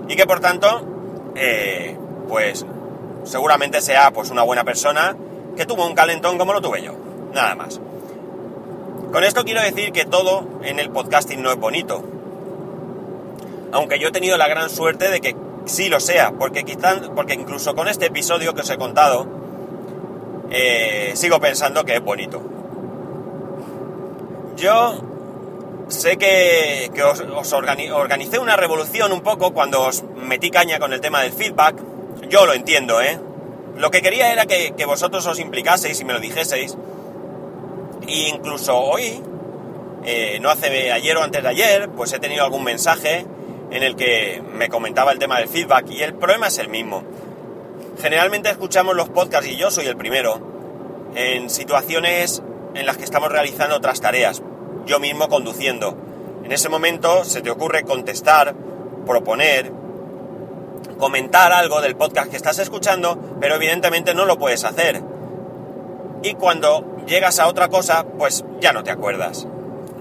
y 0.08 0.15
que 0.15 0.25
por 0.25 0.39
tanto, 0.39 1.34
eh, 1.36 1.98
pues 2.27 2.65
seguramente 3.24 3.82
sea 3.82 4.12
pues 4.12 4.29
una 4.29 4.44
buena 4.44 4.63
persona 4.63 5.15
que 5.56 5.65
tuvo 5.65 5.86
un 5.86 5.96
calentón 5.96 6.38
como 6.38 6.53
lo 6.53 6.62
tuve 6.62 6.82
yo. 6.82 6.94
Nada 7.34 7.56
más. 7.56 7.79
Con 9.11 9.23
esto 9.23 9.43
quiero 9.43 9.61
decir 9.61 9.91
que 9.91 10.05
todo 10.05 10.45
en 10.63 10.79
el 10.79 10.89
podcasting 10.89 11.41
no 11.41 11.51
es 11.51 11.57
bonito. 11.57 12.03
Aunque 13.71 13.99
yo 13.99 14.09
he 14.09 14.11
tenido 14.11 14.37
la 14.37 14.47
gran 14.47 14.69
suerte 14.69 15.09
de 15.09 15.21
que 15.21 15.35
sí 15.65 15.89
lo 15.89 15.99
sea, 15.99 16.31
porque 16.31 16.63
quizás, 16.63 17.09
porque 17.15 17.33
incluso 17.33 17.75
con 17.75 17.87
este 17.87 18.07
episodio 18.07 18.53
que 18.53 18.61
os 18.61 18.69
he 18.69 18.77
contado, 18.77 19.27
eh, 20.49 21.11
sigo 21.15 21.39
pensando 21.39 21.83
que 21.83 21.95
es 21.95 22.01
bonito. 22.01 22.41
Yo 24.55 25.03
sé 25.87 26.17
que, 26.17 26.89
os, 27.03 27.53
organicé 27.53 28.39
una 28.39 28.55
revolución 28.55 29.11
un 29.11 29.21
poco 29.21 29.53
cuando 29.53 29.81
os 29.81 30.03
metí 30.15 30.49
caña 30.49 30.79
con 30.79 30.93
el 30.93 31.01
tema 31.01 31.21
del 31.21 31.31
feedback. 31.31 31.75
Yo 32.29 32.45
lo 32.45 32.53
entiendo, 32.53 33.01
¿eh? 33.01 33.19
Lo 33.75 33.91
que 33.91 34.01
quería 34.01 34.31
era 34.31 34.45
que, 34.45 34.73
vosotros 34.85 35.25
os 35.27 35.39
implicaseis 35.39 35.99
y 36.01 36.05
me 36.05 36.13
lo 36.13 36.19
dijeseis. 36.19 36.75
Incluso 38.07 38.77
hoy, 38.77 39.21
eh, 40.05 40.39
no 40.41 40.49
hace 40.49 40.91
ayer 40.91 41.17
o 41.17 41.23
antes 41.23 41.43
de 41.43 41.49
ayer, 41.49 41.89
pues 41.89 42.13
he 42.13 42.19
tenido 42.19 42.43
algún 42.43 42.63
mensaje 42.63 43.25
en 43.69 43.83
el 43.83 43.95
que 43.95 44.41
me 44.53 44.69
comentaba 44.69 45.11
el 45.11 45.19
tema 45.19 45.39
del 45.39 45.49
feedback 45.49 45.89
y 45.89 46.01
el 46.01 46.13
problema 46.13 46.47
es 46.47 46.57
el 46.57 46.69
mismo. 46.69 47.03
Generalmente 48.01 48.49
escuchamos 48.49 48.95
los 48.95 49.09
podcasts 49.09 49.47
y 49.47 49.57
yo 49.57 49.71
soy 49.71 49.87
el 49.87 49.97
primero 49.97 50.39
en 51.15 51.49
situaciones 51.49 52.41
en 52.75 52.85
las 52.85 52.97
que 52.97 53.03
estamos 53.03 53.29
realizando 53.29 53.75
otras 53.75 53.99
tareas, 53.99 54.41
yo 54.85 54.99
mismo 54.99 55.27
conduciendo. 55.27 55.97
En 56.43 56.51
ese 56.51 56.69
momento 56.69 57.25
se 57.25 57.41
te 57.41 57.49
ocurre 57.49 57.83
contestar, 57.83 58.55
proponer, 59.05 59.71
comentar 60.97 61.51
algo 61.51 61.81
del 61.81 61.97
podcast 61.97 62.29
que 62.29 62.37
estás 62.37 62.59
escuchando, 62.59 63.37
pero 63.41 63.55
evidentemente 63.55 64.13
no 64.13 64.25
lo 64.25 64.37
puedes 64.37 64.63
hacer. 64.63 65.01
Y 66.23 66.35
cuando 66.35 66.97
llegas 67.07 67.39
a 67.39 67.47
otra 67.47 67.69
cosa, 67.69 68.05
pues 68.05 68.45
ya 68.59 68.73
no 68.73 68.83
te 68.83 68.91
acuerdas. 68.91 69.47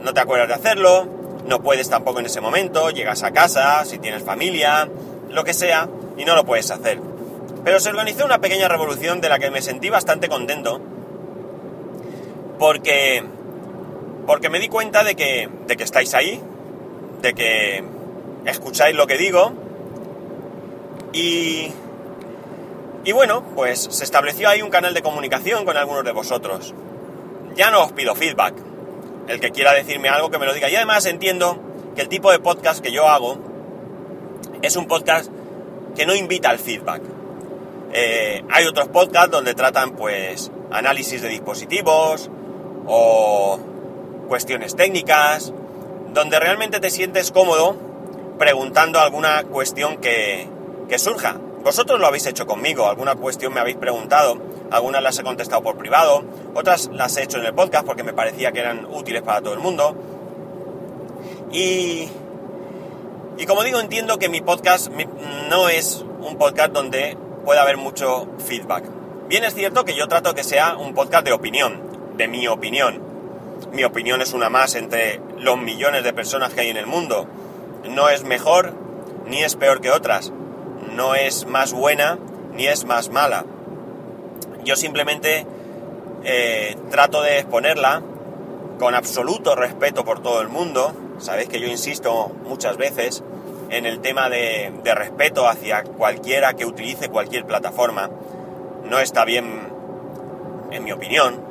No 0.03 0.13
te 0.13 0.21
acuerdas 0.21 0.49
de 0.49 0.55
hacerlo, 0.55 1.07
no 1.47 1.63
puedes 1.63 1.89
tampoco 1.89 2.21
en 2.21 2.27
ese 2.27 2.41
momento, 2.41 2.91
llegas 2.91 3.23
a 3.23 3.31
casa, 3.31 3.85
si 3.85 3.99
tienes 3.99 4.23
familia, 4.23 4.89
lo 5.31 5.45
que 5.45 5.55
sea, 5.55 5.89
y 6.17 6.25
no 6.25 6.35
lo 6.35 6.45
puedes 6.45 6.71
hacer. 6.71 7.01
Pero 7.65 7.81
se 7.81 7.89
organizó 7.89 8.25
una 8.25 8.41
pequeña 8.41 8.69
revolución 8.69 9.21
de 9.21 9.29
la 9.29 9.39
que 9.39 9.51
me 9.51 9.63
sentí 9.63 9.89
bastante 9.89 10.29
contento, 10.29 10.81
porque, 12.59 13.25
porque 14.27 14.51
me 14.51 14.61
di 14.61 14.69
cuenta 14.69 15.03
de 15.03 15.15
que, 15.15 15.49
de 15.67 15.77
que 15.77 15.85
estáis 15.85 16.15
ahí, 16.15 16.41
de 17.23 17.35
que 17.35 17.85
escucháis 18.45 18.95
lo 18.95 19.07
que 19.07 19.17
digo 19.17 19.53
y, 21.13 21.73
y 23.05 23.13
bueno, 23.13 23.43
pues 23.55 23.89
se 23.91 24.05
estableció 24.05 24.49
ahí 24.49 24.63
un 24.63 24.71
canal 24.71 24.95
de 24.95 25.03
comunicación 25.03 25.65
con 25.65 25.77
algunos 25.77 26.05
de 26.05 26.13
vosotros. 26.13 26.75
Ya 27.57 27.71
no 27.71 27.85
os 27.85 27.93
pido 27.93 28.15
feedback. 28.15 28.55
El 29.29 29.41
que 29.41 29.51
quiera 29.51 29.73
decirme 29.73 30.09
algo 30.09 30.31
que 30.31 30.39
me 30.39 30.47
lo 30.47 30.55
diga. 30.55 30.69
Y 30.69 30.77
además 30.77 31.07
entiendo 31.07 31.59
que 31.95 32.03
el 32.03 32.09
tipo 32.09 32.31
de 32.31 32.39
podcast 32.39 32.81
que 32.81 32.93
yo 32.93 33.09
hago 33.09 33.39
es 34.63 34.77
un 34.77 34.87
podcast 34.87 35.31
que 35.97 36.07
no 36.07 36.15
invita 36.15 36.51
al 36.51 36.59
feedback. 36.59 37.03
Eh, 37.93 38.45
hay 38.51 38.67
otros 38.67 38.89
podcasts 38.89 39.31
donde 39.31 39.55
tratan 39.55 39.93
pues 39.93 40.51
análisis 40.71 41.23
de 41.23 41.29
dispositivos, 41.29 42.31
o 42.87 43.59
cuestiones 44.29 44.77
técnicas, 44.77 45.53
donde 46.13 46.39
realmente 46.39 46.81
te 46.81 46.91
sientes 46.91 47.31
cómodo 47.31 47.77
preguntando 48.39 49.01
alguna 49.01 49.45
cuestión 49.45 49.99
que, 49.99 50.49
que 50.89 50.99
surja. 50.99 51.41
Vosotros 51.67 51.99
lo 51.99 52.07
habéis 52.07 52.25
hecho 52.27 52.47
conmigo, 52.47 52.89
alguna 52.89 53.17
cuestión 53.17 53.53
me 53.53 53.59
habéis 53.59 53.77
preguntado, 53.77 54.39
algunas 54.71 55.03
las 55.03 55.19
he 55.19 55.25
contestado 55.25 55.65
por 55.65 55.77
privado, 55.77 56.23
otras 56.55 56.89
las 56.93 57.17
he 57.17 57.25
hecho 57.25 57.39
en 57.39 57.45
el 57.45 57.55
podcast 57.55 57.85
porque 57.85 58.05
me 58.05 58.13
parecía 58.13 58.53
que 58.53 58.61
eran 58.61 58.87
útiles 58.87 59.23
para 59.23 59.41
todo 59.41 59.53
el 59.53 59.59
mundo. 59.59 59.97
Y, 61.51 62.09
y 63.37 63.47
como 63.47 63.65
digo, 63.65 63.81
entiendo 63.81 64.17
que 64.17 64.29
mi 64.29 64.41
podcast 64.43 64.93
no 65.51 65.69
es 65.69 66.05
un 66.21 66.39
podcast 66.39 66.71
donde 66.71 67.19
pueda 67.45 67.63
haber 67.63 67.79
mucho 67.79 68.29
feedback. 68.47 68.85
Bien 69.27 69.43
es 69.43 69.53
cierto 69.53 69.85
que 69.85 69.97
yo 69.97 70.07
trato 70.07 70.37
que 70.37 70.45
sea 70.45 70.77
un 70.77 70.95
podcast 70.95 71.25
de 71.25 71.33
opinión, 71.33 71.83
de 72.17 72.29
mi 72.29 72.47
opinión. 72.47 73.03
Mi 73.73 73.83
opinión 73.83 74.23
es 74.23 74.35
una 74.35 74.49
más 74.49 74.77
entre 74.77 75.21
los 75.37 75.59
millones 75.59 76.05
de 76.05 76.13
personas 76.13 76.55
que 76.55 76.61
hay 76.61 76.69
en 76.69 76.77
el 76.77 76.87
mundo. 76.87 77.27
No 77.91 78.09
es 78.09 78.23
mejor 78.23 78.73
ni 79.27 79.43
es 79.43 79.57
peor 79.57 79.81
que 79.81 79.91
otras. 79.91 80.33
No 80.97 81.15
es 81.15 81.47
más 81.47 81.75
buena 81.75 82.19
ni 82.55 82.67
es 82.67 82.87
más 82.87 83.11
mala. 83.11 83.45
Yo 84.65 84.77
simplemente 84.77 85.47
eh, 86.25 86.75
trato 86.91 87.21
de 87.21 87.41
exponerla 87.41 88.03
con 88.79 88.95
absoluto 88.95 89.55
respeto 89.55 90.07
por 90.07 90.23
todo 90.23 90.41
el 90.41 90.49
mundo. 90.49 90.95
Sabéis 91.19 91.51
que 91.51 91.61
yo 91.61 91.67
insisto 91.67 92.33
muchas 92.45 92.79
veces 92.79 93.23
en 93.69 93.85
el 93.85 94.01
tema 94.01 94.31
de, 94.31 94.73
respeto 94.95 95.47
hacia 95.47 95.83
cualquiera 95.83 96.55
que 96.55 96.65
utilice 96.65 97.11
cualquier 97.11 97.45
plataforma. 97.45 98.09
No 98.85 98.99
está 98.99 99.27
bien, 99.27 99.69
en 100.71 100.83
mi 100.83 100.93
opinión, 100.93 101.43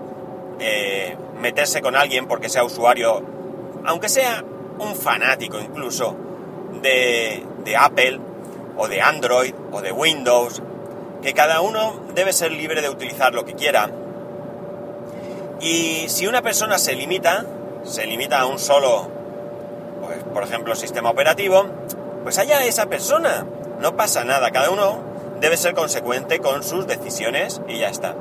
eh, 0.59 1.15
meterse 1.39 1.83
con 1.83 1.95
alguien 1.95 2.27
porque 2.27 2.49
sea 2.49 2.63
usuario, 2.63 3.21
aunque 3.85 4.09
sea 4.09 4.43
un 4.79 4.95
fanático 4.95 5.59
incluso, 5.59 6.15
de, 6.81 7.45
de 7.63 7.75
Apple 7.77 8.19
o 8.77 8.87
de 8.87 9.01
Android 9.01 9.53
o 9.71 9.81
de 9.81 9.91
Windows, 9.91 10.61
que 11.21 11.33
cada 11.33 11.61
uno 11.61 12.01
debe 12.13 12.33
ser 12.33 12.51
libre 12.51 12.81
de 12.81 12.89
utilizar 12.89 13.33
lo 13.33 13.45
que 13.45 13.53
quiera. 13.53 13.89
Y 15.59 16.05
si 16.09 16.27
una 16.27 16.41
persona 16.41 16.77
se 16.77 16.93
limita, 16.93 17.45
se 17.83 18.05
limita 18.05 18.41
a 18.41 18.45
un 18.45 18.59
solo, 18.59 19.07
pues, 20.05 20.23
por 20.33 20.43
ejemplo, 20.43 20.75
sistema 20.75 21.09
operativo, 21.09 21.65
pues 22.23 22.37
allá 22.37 22.65
esa 22.65 22.87
persona. 22.87 23.45
No 23.79 23.95
pasa 23.95 24.23
nada, 24.23 24.51
cada 24.51 24.69
uno 24.69 24.99
debe 25.39 25.57
ser 25.57 25.73
consecuente 25.73 26.39
con 26.39 26.63
sus 26.63 26.87
decisiones 26.87 27.61
y 27.67 27.79
ya 27.79 27.89
está. 27.89 28.15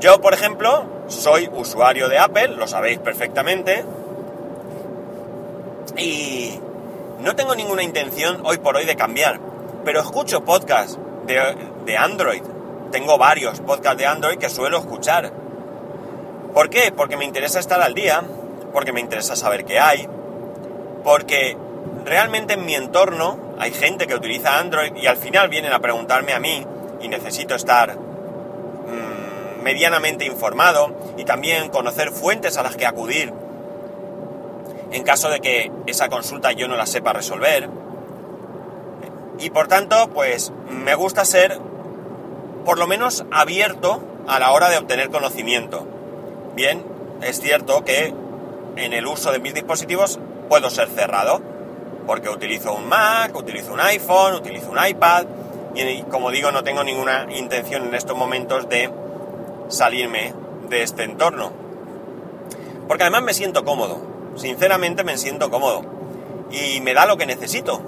Yo, 0.00 0.20
por 0.20 0.32
ejemplo, 0.32 0.84
soy 1.08 1.50
usuario 1.52 2.08
de 2.08 2.18
Apple, 2.18 2.48
lo 2.48 2.66
sabéis 2.68 2.98
perfectamente, 2.98 3.84
y 5.96 6.60
no 7.20 7.34
tengo 7.34 7.54
ninguna 7.54 7.82
intención 7.82 8.40
hoy 8.44 8.58
por 8.58 8.76
hoy 8.76 8.84
de 8.84 8.96
cambiar, 8.96 9.40
pero 9.84 10.00
escucho 10.00 10.44
podcasts 10.44 10.98
de, 11.26 11.40
de 11.84 11.96
Android. 11.96 12.42
Tengo 12.92 13.18
varios 13.18 13.60
podcasts 13.60 13.98
de 13.98 14.06
Android 14.06 14.38
que 14.38 14.48
suelo 14.48 14.78
escuchar. 14.78 15.32
¿Por 16.54 16.70
qué? 16.70 16.92
Porque 16.92 17.16
me 17.16 17.24
interesa 17.24 17.58
estar 17.58 17.80
al 17.80 17.94
día, 17.94 18.22
porque 18.72 18.92
me 18.92 19.00
interesa 19.00 19.36
saber 19.36 19.64
qué 19.64 19.78
hay, 19.78 20.08
porque 21.04 21.56
realmente 22.04 22.54
en 22.54 22.64
mi 22.64 22.74
entorno 22.74 23.38
hay 23.58 23.72
gente 23.72 24.06
que 24.06 24.14
utiliza 24.14 24.58
Android 24.58 24.94
y 24.96 25.06
al 25.06 25.16
final 25.16 25.48
vienen 25.48 25.72
a 25.72 25.80
preguntarme 25.80 26.32
a 26.32 26.40
mí 26.40 26.64
y 27.00 27.08
necesito 27.08 27.54
estar 27.54 27.96
mmm, 27.96 29.62
medianamente 29.62 30.24
informado 30.24 30.94
y 31.16 31.24
también 31.24 31.68
conocer 31.68 32.12
fuentes 32.12 32.56
a 32.56 32.62
las 32.62 32.76
que 32.76 32.86
acudir 32.86 33.32
en 34.90 35.02
caso 35.02 35.28
de 35.30 35.40
que 35.40 35.70
esa 35.86 36.08
consulta 36.08 36.52
yo 36.52 36.68
no 36.68 36.76
la 36.76 36.86
sepa 36.86 37.12
resolver. 37.12 37.68
Y 39.38 39.50
por 39.50 39.68
tanto, 39.68 40.08
pues 40.10 40.52
me 40.70 40.94
gusta 40.94 41.24
ser 41.24 41.58
por 42.64 42.78
lo 42.78 42.86
menos 42.86 43.24
abierto 43.30 44.02
a 44.26 44.38
la 44.38 44.52
hora 44.52 44.68
de 44.68 44.78
obtener 44.78 45.10
conocimiento. 45.10 45.86
Bien, 46.54 46.84
es 47.22 47.40
cierto 47.40 47.84
que 47.84 48.12
en 48.76 48.92
el 48.92 49.06
uso 49.06 49.32
de 49.32 49.38
mis 49.38 49.54
dispositivos 49.54 50.18
puedo 50.48 50.70
ser 50.70 50.88
cerrado 50.88 51.40
porque 52.06 52.28
utilizo 52.28 52.74
un 52.74 52.88
Mac, 52.88 53.36
utilizo 53.36 53.72
un 53.72 53.80
iPhone, 53.80 54.34
utilizo 54.34 54.70
un 54.70 54.78
iPad 54.84 55.26
y 55.74 56.02
como 56.04 56.30
digo 56.30 56.50
no 56.50 56.64
tengo 56.64 56.82
ninguna 56.82 57.26
intención 57.30 57.86
en 57.86 57.94
estos 57.94 58.16
momentos 58.16 58.68
de 58.68 58.90
salirme 59.68 60.32
de 60.68 60.82
este 60.82 61.04
entorno. 61.04 61.52
Porque 62.88 63.04
además 63.04 63.22
me 63.22 63.34
siento 63.34 63.64
cómodo, 63.64 64.00
sinceramente 64.38 65.04
me 65.04 65.18
siento 65.18 65.50
cómodo 65.50 65.82
y 66.50 66.80
me 66.80 66.94
da 66.94 67.06
lo 67.06 67.16
que 67.16 67.26
necesito. 67.26 67.80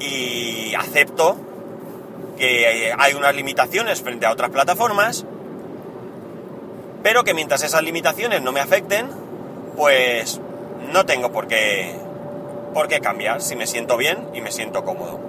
Y 0.00 0.74
acepto 0.74 1.36
que 2.36 2.92
hay 2.96 3.14
unas 3.14 3.34
limitaciones 3.34 4.02
frente 4.02 4.26
a 4.26 4.32
otras 4.32 4.50
plataformas, 4.50 5.24
pero 7.02 7.22
que 7.24 7.34
mientras 7.34 7.62
esas 7.62 7.82
limitaciones 7.82 8.42
no 8.42 8.52
me 8.52 8.60
afecten, 8.60 9.08
pues 9.76 10.40
no 10.92 11.06
tengo 11.06 11.30
por 11.30 11.46
qué 11.46 11.96
¿por 12.74 12.88
qué 12.88 13.00
cambiar 13.00 13.40
si 13.40 13.56
me 13.56 13.66
siento 13.66 13.96
bien 13.96 14.28
y 14.34 14.40
me 14.40 14.50
siento 14.50 14.84
cómodo? 14.84 15.20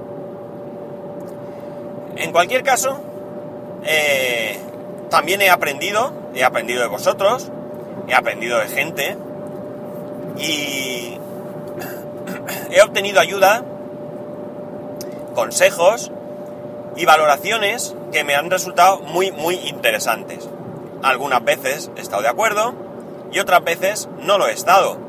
En 2.18 2.32
cualquier 2.32 2.64
caso, 2.64 3.00
eh, 3.86 4.58
también 5.10 5.42
he 5.42 5.50
aprendido, 5.50 6.12
he 6.34 6.44
aprendido 6.44 6.82
de 6.82 6.88
vosotros, 6.88 7.52
he 8.08 8.16
aprendido 8.16 8.60
de 8.60 8.68
gente 8.68 9.16
y 10.38 11.18
he 12.72 12.82
obtenido 12.82 13.20
ayuda, 13.20 13.64
consejos 15.34 16.12
y 16.96 17.06
valoraciones 17.06 17.96
que 18.12 18.24
me 18.24 18.36
han 18.36 18.50
resultado 18.50 19.00
muy, 19.00 19.32
muy 19.32 19.56
interesantes. 19.56 20.50
Algunas 21.04 21.44
veces 21.44 21.92
he 21.96 22.02
estado 22.02 22.22
de 22.22 22.30
acuerdo 22.30 22.74
y 23.32 23.40
otras 23.40 23.64
veces 23.64 24.10
no 24.22 24.38
lo 24.38 24.48
he 24.48 24.54
estado 24.54 25.06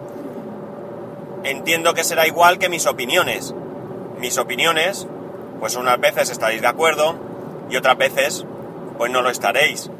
entiendo 1.50 1.94
que 1.94 2.04
será 2.04 2.26
igual 2.26 2.58
que 2.58 2.68
mis 2.68 2.86
opiniones. 2.86 3.54
Mis 4.18 4.38
opiniones, 4.38 5.06
pues 5.60 5.76
unas 5.76 6.00
veces 6.00 6.30
estaréis 6.30 6.60
de 6.60 6.68
acuerdo 6.68 7.16
y 7.70 7.76
otras 7.76 7.96
veces, 7.96 8.44
pues 8.98 9.10
no 9.10 9.22
lo 9.22 9.30
estaréis. 9.30 9.90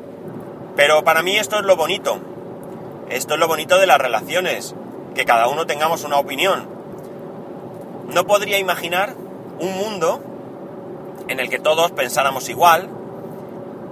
Pero 0.75 1.05
para 1.05 1.23
mí 1.23 1.37
esto 1.37 1.59
es 1.59 1.65
lo 1.65 1.77
bonito. 1.77 2.19
Esto 3.09 3.35
es 3.35 3.41
lo 3.41 3.49
bonito 3.49 3.79
de 3.79 3.87
las 3.87 3.99
relaciones, 3.99 4.75
que 5.16 5.24
cada 5.24 5.48
uno 5.48 5.66
tengamos 5.66 6.05
una 6.05 6.18
opinión. 6.18 6.68
No 8.09 8.24
podría 8.24 8.59
imaginar 8.59 9.14
un 9.59 9.76
mundo 9.76 10.20
en 11.26 11.40
el 11.40 11.50
que 11.50 11.59
todos 11.59 11.90
pensáramos 11.90 12.48
igual, 12.48 12.88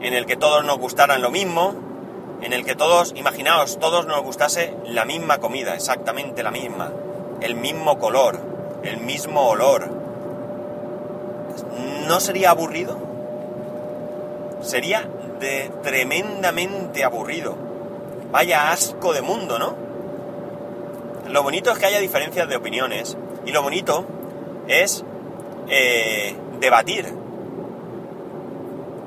en 0.01 0.15
el 0.15 0.27
que 0.27 0.37
todos 0.37 0.65
nos 0.65 0.79
gustaran 0.79 1.21
lo 1.21 1.33
mismo, 1.33 1.75
en 2.43 2.53
el 2.53 2.65
que 2.65 2.77
todos, 2.77 3.13
imaginaos, 3.17 3.81
todos 3.81 4.07
nos 4.07 4.23
gustase 4.23 4.77
la 4.87 5.05
misma 5.05 5.39
comida, 5.39 5.75
exactamente 5.75 6.45
la 6.45 6.53
misma 6.53 6.93
el 7.45 7.55
mismo 7.57 7.99
color, 7.99 8.41
el 8.83 8.99
mismo 8.99 9.49
olor. 9.49 9.89
¿No 12.07 12.21
sería 12.21 12.51
aburrido? 12.51 12.97
Sería 14.63 15.07
de 15.41 15.71
tremendamente 15.83 17.05
aburrido. 17.05 17.55
Vaya 18.31 18.71
asco 18.73 19.13
de 19.13 19.21
mundo, 19.21 19.59
¿no? 19.59 19.84
Lo 21.29 21.43
bonito 21.43 21.71
es 21.71 21.79
que 21.79 21.87
haya 21.87 22.01
diferencias 22.01 22.49
de 22.49 22.57
opiniones 22.57 23.17
y 23.47 23.53
lo 23.53 23.63
bonito 23.63 24.05
es 24.69 25.05
eh, 25.69 26.37
debatir. 26.61 27.13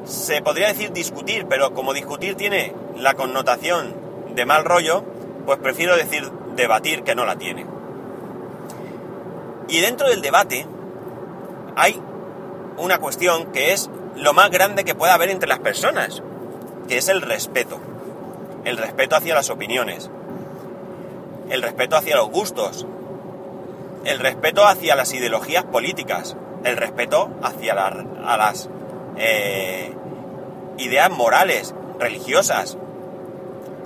Se 0.05 0.41
podría 0.41 0.67
decir 0.67 0.91
discutir, 0.91 1.45
pero 1.47 1.73
como 1.73 1.93
discutir 1.93 2.35
tiene 2.35 2.73
la 2.95 3.13
connotación 3.13 3.93
de 4.35 4.45
mal 4.45 4.65
rollo, 4.65 5.03
pues 5.45 5.59
prefiero 5.59 5.95
decir 5.95 6.29
debatir 6.55 7.03
que 7.03 7.15
no 7.15 7.25
la 7.25 7.35
tiene. 7.37 7.65
Y 9.67 9.79
dentro 9.79 10.09
del 10.09 10.21
debate 10.21 10.65
hay 11.75 12.01
una 12.77 12.99
cuestión 12.99 13.51
que 13.51 13.73
es 13.73 13.89
lo 14.15 14.33
más 14.33 14.49
grande 14.49 14.83
que 14.83 14.95
puede 14.95 15.11
haber 15.11 15.29
entre 15.29 15.49
las 15.49 15.59
personas, 15.59 16.23
que 16.87 16.97
es 16.97 17.09
el 17.09 17.21
respeto. 17.21 17.79
El 18.63 18.77
respeto 18.77 19.15
hacia 19.15 19.35
las 19.35 19.49
opiniones, 19.49 20.09
el 21.49 21.61
respeto 21.61 21.95
hacia 21.95 22.15
los 22.15 22.29
gustos, 22.29 22.85
el 24.05 24.19
respeto 24.19 24.65
hacia 24.65 24.95
las 24.95 25.13
ideologías 25.13 25.63
políticas, 25.65 26.35
el 26.63 26.77
respeto 26.77 27.29
hacia 27.41 27.73
las 27.73 28.69
eh, 29.17 29.93
ideas 30.77 31.09
morales, 31.11 31.73
religiosas, 31.99 32.77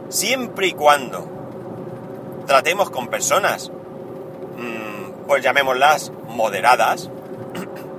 siempre 0.10 0.68
y 0.68 0.74
cuando 0.74 1.28
tratemos 2.48 2.90
con 2.90 3.08
personas 3.08 3.72
pues 5.32 5.44
llamémoslas 5.44 6.12
moderadas, 6.28 7.10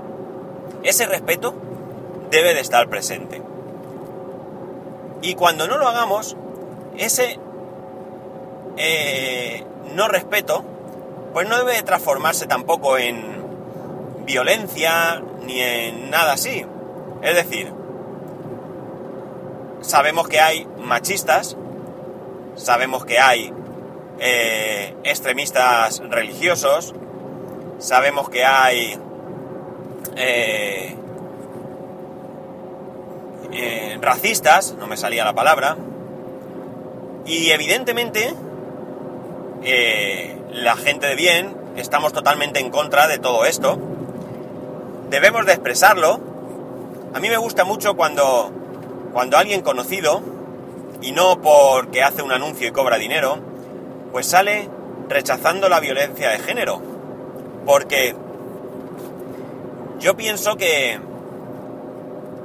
ese 0.83 1.07
respeto 1.07 1.55
debe 2.31 2.53
de 2.53 2.61
estar 2.61 2.91
presente. 2.91 3.43
Y 5.23 5.35
cuando 5.35 5.67
no 5.67 5.79
lo 5.79 5.89
hagamos, 5.89 6.37
ese 6.99 7.39
eh, 8.77 9.65
no 9.95 10.09
respeto, 10.09 10.65
pues 11.33 11.49
no 11.49 11.59
debe 11.59 11.83
transformarse 11.83 12.47
tampoco 12.47 12.99
en 12.99 13.43
violencia 14.25 15.23
ni 15.45 15.61
en 15.61 16.11
nada 16.11 16.35
así. 16.35 16.65
Es 17.23 17.35
decir, 17.35 17.73
sabemos 19.81 20.29
que 20.29 20.41
hay 20.41 20.67
machistas, 20.79 21.57
sabemos 22.57 23.05
que 23.05 23.19
hay 23.19 23.53
eh, 24.19 24.95
extremistas 25.05 26.03
religiosos, 26.09 26.95
sabemos 27.79 28.29
que 28.29 28.45
hay 28.45 28.99
eh, 30.17 30.97
eh, 33.53 33.99
racistas, 34.01 34.75
no 34.79 34.87
me 34.87 34.97
salía 34.97 35.25
la 35.25 35.35
palabra, 35.35 35.77
y 37.27 37.51
evidentemente 37.51 38.35
la 39.65 40.77
gente 40.77 41.07
de 41.07 41.15
bien 41.15 41.57
estamos 41.77 42.13
totalmente 42.13 42.61
en 42.61 42.71
contra 42.71 43.07
de 43.07 43.19
todo 43.19 43.45
esto. 43.45 43.79
Debemos 45.11 45.47
de 45.47 45.53
expresarlo. 45.53 46.21
A 47.15 47.21
mí 47.21 47.29
me 47.29 47.37
gusta 47.37 47.65
mucho 47.65 47.95
cuando, 47.95 48.51
cuando 49.13 49.37
alguien 49.37 49.61
conocido, 49.63 50.23
y 51.03 51.13
no 51.13 51.41
porque 51.41 52.03
hace 52.03 52.23
un 52.23 52.33
anuncio 52.33 52.69
y 52.69 52.73
cobra 52.73 52.97
dinero, 52.97 53.39
pues 54.13 54.27
sale 54.27 54.69
rechazando 55.09 55.69
la 55.69 55.81
violencia 55.81 56.31
de 56.31 56.39
género. 56.39 56.81
Porque 57.67 58.15
yo 59.99 60.17
pienso 60.17 60.57
que, 60.57 60.99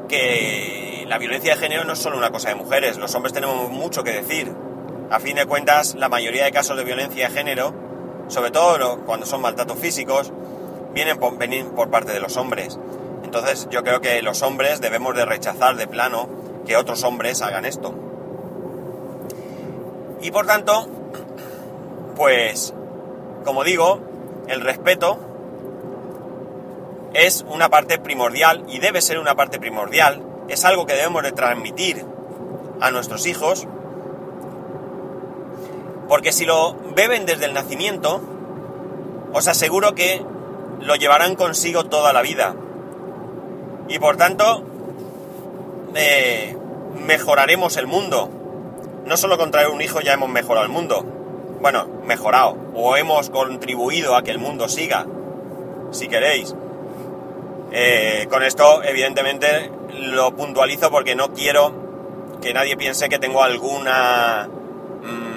que 0.08 1.06
la 1.08 1.18
violencia 1.18 1.56
de 1.56 1.60
género 1.60 1.84
no 1.86 1.94
es 1.94 2.00
solo 2.00 2.18
una 2.18 2.32
cosa 2.32 2.50
de 2.50 2.56
mujeres, 2.56 2.98
los 2.98 3.14
hombres 3.16 3.34
tenemos 3.34 3.70
mucho 3.70 4.04
que 4.04 4.12
decir. 4.12 4.52
A 5.10 5.20
fin 5.20 5.36
de 5.36 5.46
cuentas, 5.46 5.96
la 5.96 6.10
mayoría 6.10 6.44
de 6.44 6.52
casos 6.52 6.76
de 6.76 6.84
violencia 6.84 7.30
de 7.30 7.34
género, 7.34 7.74
sobre 8.28 8.52
todo 8.52 9.06
cuando 9.06 9.26
son 9.26 9.42
maltratos 9.42 9.80
físicos, 9.80 10.34
vienen 10.94 11.18
por, 11.18 11.90
parte 11.90 12.12
de 12.12 12.20
los 12.20 12.36
hombres. 12.36 12.78
Entonces 13.24 13.68
yo 13.70 13.84
creo 13.84 14.02
que 14.02 14.22
los 14.22 14.42
hombres 14.42 14.82
debemos 14.82 15.16
de 15.16 15.26
rechazar 15.26 15.78
de 15.78 15.88
plano 15.88 16.28
que 16.66 16.76
otros 16.76 17.04
hombres 17.04 17.42
hagan 17.42 17.66
esto. 17.66 17.94
Y 20.22 20.32
por 20.32 20.46
tanto, 20.46 20.88
pues, 22.16 22.74
como 23.46 23.64
digo, 23.64 24.02
el 24.48 24.62
respeto 24.62 25.20
es 27.14 27.46
una 27.48 27.70
parte 27.70 27.98
primordial 27.98 28.66
y 28.68 28.80
debe 28.80 29.02
ser 29.02 29.20
una 29.20 29.36
parte 29.36 29.60
primordial. 29.60 30.22
Es 30.50 30.66
algo 30.66 30.86
que 30.86 30.94
debemos 30.94 31.24
de 31.24 31.32
transmitir 31.32 32.06
a 32.82 32.92
nuestros 32.92 33.26
hijos. 33.26 33.68
Porque 36.08 36.32
si 36.32 36.46
lo 36.46 36.76
beben 36.96 37.26
desde 37.26 37.46
el 37.46 37.54
nacimiento, 37.54 38.22
os 39.34 39.48
aseguro 39.48 39.94
que 39.94 40.24
lo 40.82 40.96
llevarán 40.96 41.36
consigo 41.36 41.86
toda 41.86 42.14
la 42.14 42.22
vida. 42.22 42.56
Y 43.90 44.00
por 44.00 44.18
tanto, 44.18 44.64
eh, 45.96 46.56
mejoraremos 47.06 47.78
el 47.78 47.88
mundo. 47.88 48.30
No 49.06 49.18
solo 49.18 49.38
con 49.38 49.52
traer 49.52 49.70
un 49.70 49.82
hijo 49.82 50.02
ya 50.02 50.14
hemos 50.14 50.30
mejorado 50.30 50.66
el 50.66 50.72
mundo. 50.72 51.04
Bueno, 51.62 51.88
mejorado. 52.06 52.58
O 52.74 52.96
hemos 52.96 53.30
contribuido 53.30 54.16
a 54.16 54.24
que 54.24 54.32
el 54.32 54.40
mundo 54.40 54.68
siga. 54.68 55.06
Si 55.92 56.08
queréis. 56.08 56.54
Eh, 57.72 58.28
con 58.30 58.44
esto, 58.44 58.84
evidentemente, 58.84 59.72
lo 60.00 60.36
puntualizo 60.36 60.90
porque 60.90 61.16
no 61.16 61.34
quiero 61.34 62.38
que 62.42 62.54
nadie 62.54 62.78
piense 62.78 63.10
que 63.10 63.20
tengo 63.20 63.44
alguna... 63.44 64.48
Mm, 65.04 65.37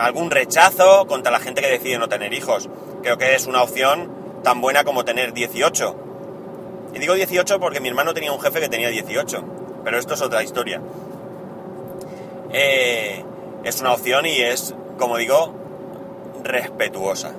algún 0.00 0.30
rechazo 0.30 1.06
contra 1.06 1.30
la 1.30 1.38
gente 1.38 1.60
que 1.60 1.68
decide 1.68 1.98
no 1.98 2.08
tener 2.08 2.32
hijos. 2.32 2.68
Creo 3.02 3.18
que 3.18 3.34
es 3.34 3.46
una 3.46 3.62
opción 3.62 4.10
tan 4.42 4.60
buena 4.60 4.84
como 4.84 5.04
tener 5.04 5.32
18. 5.32 5.96
Y 6.94 6.98
digo 6.98 7.14
18 7.14 7.60
porque 7.60 7.80
mi 7.80 7.88
hermano 7.88 8.14
tenía 8.14 8.32
un 8.32 8.40
jefe 8.40 8.60
que 8.60 8.68
tenía 8.68 8.88
18. 8.88 9.44
Pero 9.84 9.98
esto 9.98 10.14
es 10.14 10.22
otra 10.22 10.42
historia. 10.42 10.80
Eh, 12.52 13.24
es 13.62 13.80
una 13.80 13.92
opción 13.92 14.26
y 14.26 14.40
es, 14.40 14.74
como 14.98 15.16
digo, 15.16 15.54
respetuosa. 16.42 17.32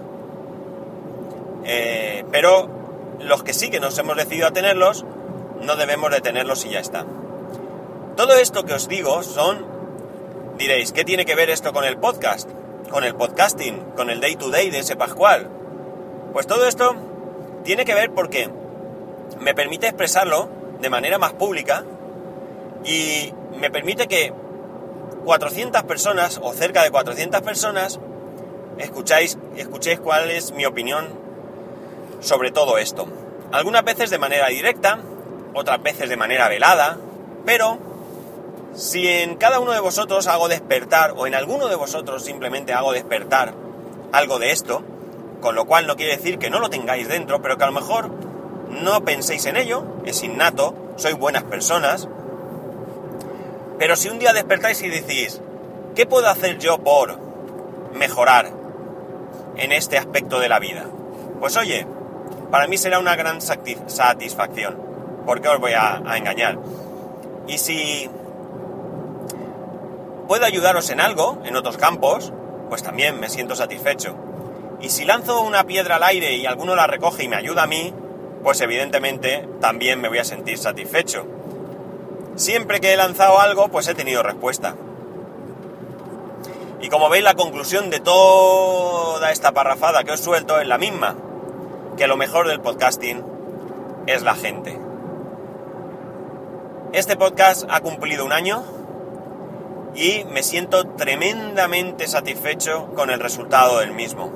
Eh, 1.64 2.24
pero 2.32 2.70
los 3.20 3.44
que 3.44 3.54
sí 3.54 3.70
que 3.70 3.80
nos 3.80 3.98
hemos 3.98 4.16
decidido 4.16 4.48
a 4.48 4.52
tenerlos, 4.52 5.06
no 5.62 5.76
debemos 5.76 6.12
de 6.12 6.22
tenerlos 6.22 6.66
y 6.66 6.70
ya 6.70 6.80
está. 6.80 7.06
Todo 8.16 8.34
esto 8.34 8.66
que 8.66 8.74
os 8.74 8.88
digo 8.88 9.24
son, 9.24 9.66
diréis, 10.62 10.92
¿qué 10.92 11.04
tiene 11.04 11.26
que 11.26 11.34
ver 11.34 11.50
esto 11.50 11.74
con 11.74 11.86
el 11.86 11.98
podcast? 11.98 12.48
Con 12.92 13.04
el 13.04 13.16
podcasting, 13.16 13.80
con 13.96 14.12
el 14.12 14.22
day 14.22 14.36
to 14.36 14.52
day 14.52 14.70
de 14.70 14.78
ese 14.78 14.96
Pascual. 14.96 15.50
Pues 16.34 16.46
todo 16.46 16.68
esto 16.68 16.96
tiene 17.64 17.84
que 17.84 17.96
ver 17.96 18.12
porque 18.12 18.48
me 19.40 19.56
permite 19.56 19.88
expresarlo 19.88 20.50
de 20.80 20.88
manera 20.92 21.18
más 21.18 21.34
pública 21.34 21.84
y 22.86 23.34
me 23.60 23.72
permite 23.72 24.08
que 24.08 24.34
400 25.26 25.82
personas 25.84 26.40
o 26.44 26.54
cerca 26.54 26.84
de 26.84 26.92
400 26.92 27.42
personas 27.42 28.00
escucháis, 28.78 29.40
escuchéis 29.58 30.00
cuál 30.00 30.30
es 30.30 30.52
mi 30.52 30.66
opinión 30.66 31.08
sobre 32.20 32.52
todo 32.52 32.78
esto. 32.78 33.08
Algunas 33.52 33.84
veces 33.84 34.12
de 34.12 34.20
manera 34.20 34.48
directa, 34.50 35.00
otras 35.56 35.82
veces 35.82 36.08
de 36.08 36.18
manera 36.18 36.48
velada, 36.50 37.00
pero 37.48 37.80
si 38.74 39.08
en 39.08 39.36
cada 39.36 39.60
uno 39.60 39.72
de 39.72 39.80
vosotros 39.80 40.28
hago 40.28 40.48
despertar, 40.48 41.14
o 41.18 41.28
en 41.28 41.36
alguno 41.36 41.68
de 41.68 41.76
vosotros 41.76 42.24
simplemente 42.24 42.74
hago 42.74 42.94
despertar 42.94 43.54
algo 44.12 44.40
de 44.40 44.52
esto, 44.52 44.84
con 45.42 45.56
lo 45.56 45.66
cual 45.66 45.88
no 45.88 45.96
quiere 45.96 46.18
decir 46.18 46.40
que 46.40 46.50
no 46.50 46.60
lo 46.60 46.70
tengáis 46.70 47.08
dentro, 47.08 47.42
pero 47.42 47.58
que 47.58 47.64
a 47.64 47.68
lo 47.68 47.74
mejor 47.74 48.12
no 48.70 49.04
penséis 49.04 49.46
en 49.46 49.58
ello, 49.58 49.84
es 50.06 50.24
innato, 50.24 50.76
sois 50.96 51.18
buenas 51.18 51.44
personas, 51.44 52.08
pero 53.82 53.96
si 53.96 54.10
un 54.10 54.20
día 54.20 54.32
despertáis 54.32 54.82
y 54.84 54.90
decís, 54.90 55.42
¿qué 55.96 56.06
puedo 56.06 56.28
hacer 56.30 56.60
yo 56.60 56.78
por 56.78 57.18
mejorar 57.94 58.52
en 59.58 59.72
este 59.72 59.98
aspecto 59.98 60.40
de 60.40 60.50
la 60.50 60.60
vida? 60.60 60.86
Pues 61.40 61.58
oye, 61.58 61.88
para 62.52 62.68
mí 62.68 62.78
será 62.78 63.00
una 63.00 63.16
gran 63.16 63.42
satisfacción, 63.42 64.78
porque 65.26 65.48
os 65.48 65.60
voy 65.60 65.72
a, 65.74 66.00
engañar. 66.16 66.60
Y 67.48 67.58
si 67.58 68.08
puedo 70.32 70.46
ayudaros 70.46 70.90
en 70.92 71.02
algo, 71.02 71.42
en 71.44 71.58
otros 71.58 71.76
campos, 71.76 72.32
pues 72.70 72.82
también 72.82 73.20
me 73.20 73.28
siento 73.28 73.54
satisfecho. 73.54 74.16
Y 74.80 74.88
si 74.88 75.04
lanzo 75.04 75.42
una 75.42 75.66
piedra 75.66 75.98
al 75.98 76.04
aire 76.04 76.38
y 76.38 76.46
alguno 76.46 76.74
la 76.74 76.88
recoge 76.88 77.26
y 77.26 77.28
me 77.28 77.36
ayuda 77.36 77.64
a 77.64 77.68
mí, 77.68 77.94
pues 78.42 78.62
evidentemente 78.62 79.46
también 79.60 80.00
me 80.00 80.08
voy 80.08 80.20
a 80.20 80.24
sentir 80.24 80.58
satisfecho. 80.58 81.26
Siempre 82.38 82.80
que 82.80 82.94
he 82.94 82.96
lanzado 82.96 83.42
algo, 83.42 83.68
pues 83.68 83.90
he 83.90 83.94
tenido 83.94 84.24
respuesta. 84.24 84.78
Y 86.80 86.88
como 86.88 87.10
veis, 87.10 87.26
la 87.26 87.34
conclusión 87.34 87.90
de 87.90 88.00
toda 88.00 89.34
esta 89.34 89.52
parrafada 89.52 90.06
que 90.06 90.14
os 90.14 90.22
suelto 90.22 90.62
es 90.62 90.68
la 90.70 90.78
misma 90.78 91.18
que 91.98 92.08
lo 92.08 92.16
mejor 92.16 92.48
del 92.48 92.62
podcasting 92.62 93.22
es 94.08 94.22
la 94.22 94.36
gente. 94.36 94.80
Este 96.94 97.18
podcast 97.18 97.66
ha 97.70 97.82
cumplido 97.82 98.24
un 98.24 98.32
año 98.32 98.64
y 99.96 100.24
me 100.26 100.44
siento 100.44 100.88
tremendamente 100.88 102.08
satisfecho 102.08 102.94
con 102.96 103.10
el 103.10 103.20
resultado 103.20 103.80
del 103.80 103.92
mismo. 103.92 104.32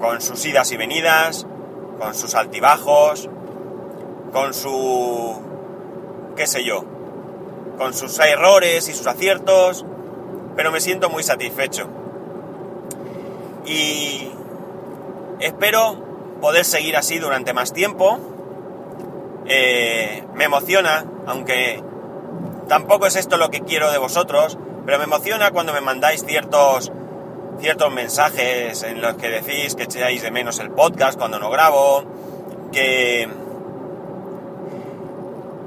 Con 0.00 0.20
sus 0.20 0.44
idas 0.44 0.70
y 0.72 0.76
venidas, 0.76 1.46
con 1.98 2.14
sus 2.14 2.34
altibajos, 2.34 3.28
con 4.32 4.54
su... 4.54 5.40
qué 6.36 6.46
sé 6.46 6.64
yo, 6.64 6.84
con 7.78 7.94
sus 7.94 8.18
errores 8.20 8.88
y 8.88 8.92
sus 8.92 9.06
aciertos, 9.06 9.84
pero 10.54 10.70
me 10.70 10.80
siento 10.80 11.10
muy 11.10 11.22
satisfecho. 11.22 11.88
Y 13.64 14.30
Espero 15.40 16.38
poder 16.40 16.64
seguir 16.64 16.96
así 16.96 17.18
durante 17.18 17.52
más 17.52 17.72
tiempo. 17.72 18.18
Eh, 19.46 20.24
me 20.34 20.44
emociona, 20.44 21.04
aunque 21.26 21.82
tampoco 22.68 23.06
es 23.06 23.16
esto 23.16 23.36
lo 23.36 23.50
que 23.50 23.60
quiero 23.60 23.90
de 23.90 23.98
vosotros, 23.98 24.58
pero 24.84 24.98
me 24.98 25.04
emociona 25.04 25.50
cuando 25.50 25.72
me 25.72 25.80
mandáis 25.80 26.24
ciertos, 26.24 26.92
ciertos 27.60 27.92
mensajes 27.92 28.82
en 28.82 29.00
los 29.00 29.14
que 29.14 29.28
decís 29.28 29.74
que 29.74 29.84
echáis 29.84 30.22
de 30.22 30.30
menos 30.30 30.58
el 30.58 30.70
podcast 30.70 31.18
cuando 31.18 31.38
no 31.38 31.50
grabo, 31.50 32.04
que, 32.72 33.28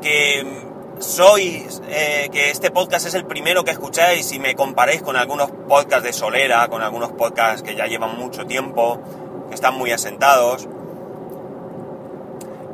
que 0.01 0.59
sois, 0.99 1.81
eh, 1.89 2.29
que 2.31 2.49
este 2.49 2.71
podcast 2.71 3.07
es 3.07 3.13
el 3.13 3.25
primero 3.25 3.63
que 3.63 3.71
escucháis 3.71 4.31
y 4.31 4.39
me 4.39 4.55
comparéis 4.55 5.01
con 5.01 5.15
algunos 5.15 5.49
podcasts 5.67 6.03
de 6.03 6.13
Solera, 6.13 6.67
con 6.67 6.81
algunos 6.81 7.11
podcasts 7.13 7.63
que 7.63 7.75
ya 7.75 7.87
llevan 7.87 8.17
mucho 8.17 8.45
tiempo 8.45 9.01
que 9.49 9.55
están 9.55 9.75
muy 9.75 9.91
asentados. 9.91 10.67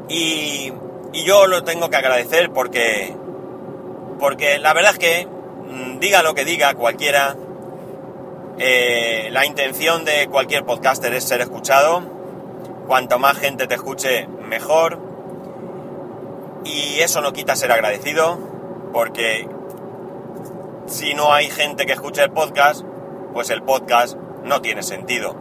Y, 0.10 0.72
y 1.14 1.24
yo 1.26 1.48
lo 1.48 1.64
tengo 1.64 1.90
que 1.90 1.98
agradecer 1.98 2.52
porque, 2.52 3.16
porque 4.20 4.60
la 4.60 4.74
verdad 4.74 4.94
es 4.94 5.00
que, 5.00 5.28
mm, 5.28 6.00
diga 6.00 6.24
lo 6.24 6.34
que 6.34 6.46
diga 6.46 6.74
cualquiera, 6.74 7.36
Eh, 8.58 9.28
la 9.32 9.46
intención 9.46 10.06
de 10.06 10.28
cualquier 10.28 10.64
podcaster 10.64 11.14
es 11.14 11.26
ser 11.26 11.42
escuchado. 11.42 12.02
Cuanto 12.88 13.20
más 13.20 13.38
gente 13.38 13.68
te 13.68 13.76
escuche, 13.76 14.28
mejor. 14.28 14.98
Y 16.64 17.02
eso 17.02 17.20
no 17.20 17.34
quita 17.34 17.56
ser 17.58 17.74
agradecido, 17.74 18.38
porque 18.94 19.48
si 20.88 21.14
no 21.14 21.34
hay 21.34 21.50
gente 21.50 21.86
que 21.86 21.94
escuche 21.94 22.24
el 22.24 22.32
podcast, 22.32 22.86
pues 23.34 23.50
el 23.50 23.62
podcast 23.62 24.16
no 24.46 24.62
tiene 24.62 24.84
sentido. 24.84 25.36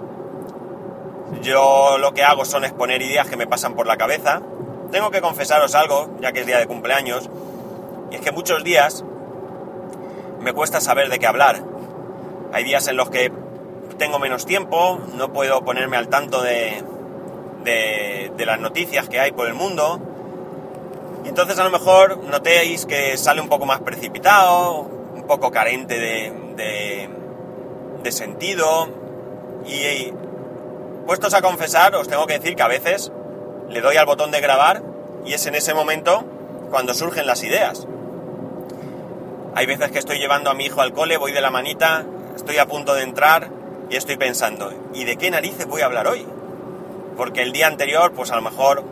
Yo 1.41 1.99
lo 1.99 2.15
que 2.15 2.25
hago 2.25 2.45
son 2.45 2.65
exponer 2.65 3.01
ideas 3.01 3.29
que 3.29 3.37
me 3.37 3.47
pasan 3.47 3.75
por 3.75 3.87
la 3.87 3.97
cabeza. 3.97 4.43
Tengo 4.91 5.13
que 5.13 5.21
confesaros 5.21 5.75
algo, 5.77 6.11
ya 6.21 6.33
que 6.33 6.41
es 6.41 6.47
día 6.47 6.59
de 6.59 6.67
cumpleaños, 6.67 7.31
y 8.11 8.17
es 8.17 8.21
que 8.21 8.33
muchos 8.33 8.63
días 8.65 9.05
me 10.41 10.53
cuesta 10.53 10.81
saber 10.81 11.09
de 11.09 11.19
qué 11.19 11.27
hablar. 11.27 11.63
Hay 12.53 12.65
días 12.65 12.87
en 12.89 12.97
los 12.97 13.11
que 13.11 13.33
tengo 13.99 14.19
menos 14.19 14.47
tiempo, 14.47 15.01
no 15.15 15.33
puedo 15.33 15.65
ponerme 15.65 15.97
al 15.97 16.09
tanto 16.09 16.43
de, 16.43 16.83
de, 17.65 18.47
las 18.47 18.61
noticias 18.61 19.09
que 19.09 19.19
hay 19.19 19.33
por 19.33 19.47
el 19.47 19.55
mundo. 19.55 20.01
Y 21.25 21.29
entonces 21.29 21.59
a 21.59 21.65
lo 21.65 21.71
mejor 21.71 22.19
notéis 22.25 22.85
que 22.87 23.17
sale 23.17 23.41
un 23.41 23.49
poco 23.49 23.67
más 23.67 23.81
precipitado, 23.81 24.81
un 25.15 25.25
poco 25.27 25.51
carente 25.51 25.99
de, 25.99 27.09
de, 28.03 28.13
sentido. 28.13 28.89
Y, 29.67 30.13
puestos 31.07 31.35
a 31.35 31.43
confesar, 31.43 31.95
os 31.95 32.09
tengo 32.09 32.27
que 32.27 32.39
decir 32.39 32.55
que 32.55 32.63
a 32.63 32.69
veces 32.69 33.11
le 33.69 33.81
doy 33.81 33.97
al 33.97 34.07
botón 34.07 34.31
de 34.31 34.41
grabar 34.41 34.83
y 35.25 35.33
es 35.33 35.47
en 35.47 35.55
ese 35.55 35.75
momento 35.75 36.25
cuando 36.71 36.93
surgen 36.93 37.27
las 37.27 37.43
ideas. 37.43 37.87
Hay 39.57 39.67
veces 39.67 39.93
que 39.93 40.01
estoy 40.01 40.19
llevando 40.19 40.51
a 40.51 40.55
mi 40.55 40.65
hijo 40.65 40.81
al 40.81 40.93
cole, 40.93 41.17
voy 41.17 41.31
de 41.31 41.41
la 41.41 41.51
manita, 41.51 42.05
estoy 42.35 42.59
a 42.59 42.67
punto 42.67 42.95
de 42.95 43.03
entrar 43.03 43.51
y 43.89 43.95
estoy 43.95 44.17
pensando, 44.17 44.73
¿y 44.93 45.05
de 45.05 45.17
qué 45.17 45.31
narices 45.31 45.67
voy 45.67 45.83
a 45.83 45.87
hablar 45.87 46.09
hoy? 46.09 46.27
Porque 47.17 47.43
el 47.43 47.53
día 47.53 47.69
anterior, 47.69 48.13
pues 48.13 48.33
a 48.33 48.37
lo 48.37 48.43
mejor, 48.43 48.83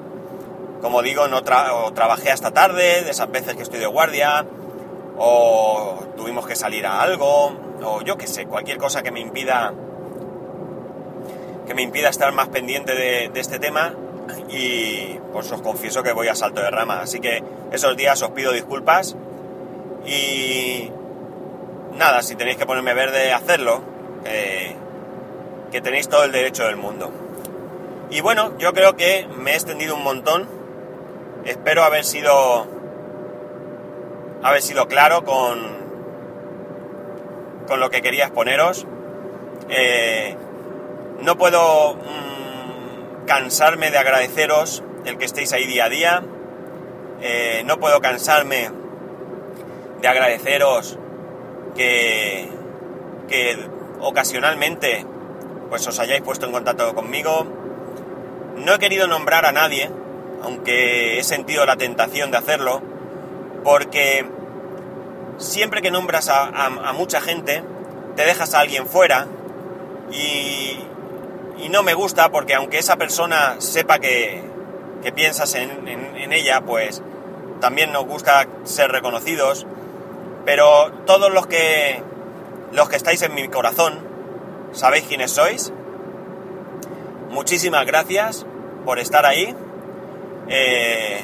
como 0.81 1.03
digo, 1.03 1.27
no 1.27 1.43
trabajé 1.43 2.31
hasta 2.31 2.53
tarde, 2.53 3.03
de 3.03 3.11
esas 3.11 3.29
veces 3.33 3.57
que 3.57 3.63
estoy 3.63 3.81
de 3.81 3.87
guardia, 3.87 4.47
o 5.19 5.99
tuvimos 6.17 6.47
que 6.47 6.55
salir 6.55 6.87
a 6.87 7.03
algo, 7.03 7.53
o 7.85 8.03
yo 8.03 8.17
qué 8.17 8.29
sé, 8.29 8.47
cualquier 8.47 8.79
cosa 8.79 9.03
que 9.03 9.11
me 9.11 9.19
impida 9.21 9.75
que 11.67 11.75
me 11.75 11.83
impida 11.83 12.09
estar 12.09 12.33
más 12.33 12.49
pendiente 12.49 12.95
de, 12.95 13.31
de 13.33 13.41
este 13.41 13.59
tema 13.59 13.95
y 14.49 15.19
pues 15.33 15.51
os 15.51 15.63
confieso 15.63 16.03
que 16.03 16.13
voy 16.13 16.29
a 16.29 16.35
salto 16.35 16.61
de 16.61 16.71
rama. 16.71 17.01
Así 17.01 17.21
que 17.21 17.43
esos 17.73 17.97
días 17.97 18.21
os 18.23 18.31
pido 18.31 18.53
disculpas 18.53 19.17
y 20.07 20.91
nada, 21.95 22.23
si 22.23 22.35
tenéis 22.37 22.57
que 22.57 22.67
ponerme 22.67 22.95
verde, 22.95 23.33
hacerlo. 23.33 23.83
que 24.25 25.81
tenéis 25.81 26.09
todo 26.09 26.25
el 26.25 26.33
derecho 26.33 26.65
del 26.65 26.77
mundo. 26.77 27.11
Y 28.13 28.21
bueno, 28.21 28.59
yo 28.59 28.75
creo 28.75 28.95
que 28.95 29.27
me 29.39 29.53
he 29.53 29.55
extendido 29.55 29.95
un 29.97 30.05
montón. 30.05 30.47
Espero 31.47 31.83
haber 31.83 32.05
sido. 32.05 32.67
haber 34.43 34.61
sido 34.61 34.87
claro 34.87 35.25
con. 35.25 35.59
con 37.67 37.81
lo 37.81 37.89
que 37.89 38.03
quería 38.03 38.25
exponeros. 38.25 38.87
Eh, 39.71 40.37
no 41.23 41.39
puedo 41.39 41.95
mm, 41.95 43.25
cansarme 43.27 43.91
de 43.91 43.97
agradeceros 43.97 44.83
el 45.07 45.17
que 45.17 45.25
estéis 45.25 45.55
ahí 45.55 45.67
día 45.67 45.87
a 45.87 45.89
día. 45.89 46.23
Eh, 47.23 47.63
no 47.65 47.79
puedo 47.79 48.03
cansarme 48.03 48.71
de 50.03 50.09
agradeceros 50.09 50.99
que, 51.77 52.51
que 53.29 53.57
ocasionalmente 54.01 55.07
pues 55.71 55.87
os 55.87 55.99
hayáis 56.01 56.21
puesto 56.21 56.45
en 56.45 56.53
contacto 56.53 56.95
conmigo. 56.95 57.47
No 58.57 58.75
he 58.75 58.79
querido 58.79 59.07
nombrar 59.07 59.47
a 59.47 59.53
nadie, 59.53 59.91
aunque 60.43 61.19
he 61.19 61.25
sentido 61.25 61.65
la 61.65 61.77
tentación 61.77 62.31
de 62.31 62.37
hacerlo, 62.37 62.83
porque 63.65 64.27
siempre 65.39 65.81
que 65.81 65.91
nombras 65.91 66.29
a, 66.29 66.93
mucha 66.95 67.21
gente, 67.23 67.63
te 68.17 68.27
dejas 68.27 68.53
a 68.55 68.61
alguien 68.61 68.87
fuera 68.87 69.27
y, 70.11 70.79
no 71.71 71.83
me 71.83 71.95
gusta 71.95 72.29
porque 72.31 72.55
aunque 72.55 72.77
esa 72.77 72.97
persona 72.97 73.55
sepa 73.59 73.99
que, 73.99 74.43
que 75.03 75.11
piensas 75.11 75.55
en, 75.55 75.89
en 75.89 76.33
ella, 76.35 76.61
pues 76.61 77.03
también 77.63 77.93
nos 77.93 78.05
gusta 78.05 78.47
ser 78.65 78.91
reconocidos 78.91 79.67
pero 80.45 80.91
todos 81.07 81.33
los 81.33 81.47
que, 81.47 82.03
los 82.73 82.89
que 82.89 82.97
estáis 82.97 83.23
en 83.23 83.35
mi 83.35 83.49
corazón, 83.49 84.01
sabéis 84.73 85.05
quiénes 85.05 85.31
sois. 85.33 85.73
Muchísimas 87.31 87.87
gracias 87.87 88.47
por 88.85 88.99
estar 88.99 89.25
ahí. 89.25 89.55
Eh, 90.49 91.21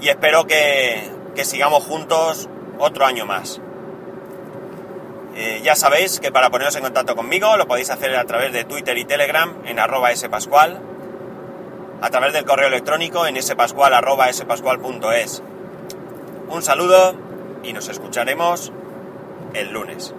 y 0.00 0.08
espero 0.08 0.46
que, 0.46 1.10
que, 1.34 1.44
sigamos 1.44 1.84
juntos 1.84 2.48
otro 2.78 3.04
año 3.04 3.26
más. 3.26 3.60
Eh, 5.36 5.60
ya 5.62 5.76
sabéis 5.76 6.18
que 6.18 6.32
para 6.32 6.50
poneros 6.50 6.74
en 6.76 6.82
contacto 6.82 7.14
conmigo 7.14 7.56
lo 7.56 7.68
podéis 7.68 7.90
hacer 7.90 8.16
a 8.16 8.24
través 8.24 8.52
de 8.52 8.64
Twitter 8.64 8.96
y 8.98 9.04
Telegram 9.04 9.54
en 9.64 9.78
arroba 9.78 10.14
spascual, 10.16 10.80
a 12.00 12.10
través 12.10 12.32
del 12.32 12.44
correo 12.44 12.68
electrónico 12.68 13.26
en 13.26 13.40
spascual 13.40 13.94
arroba 13.94 14.32
spascual.es. 14.32 15.42
Un 16.48 16.62
saludo 16.62 17.27
y 17.62 17.72
nos 17.72 17.88
escucharemos 17.88 18.72
el 19.54 19.72
lunes. 19.72 20.14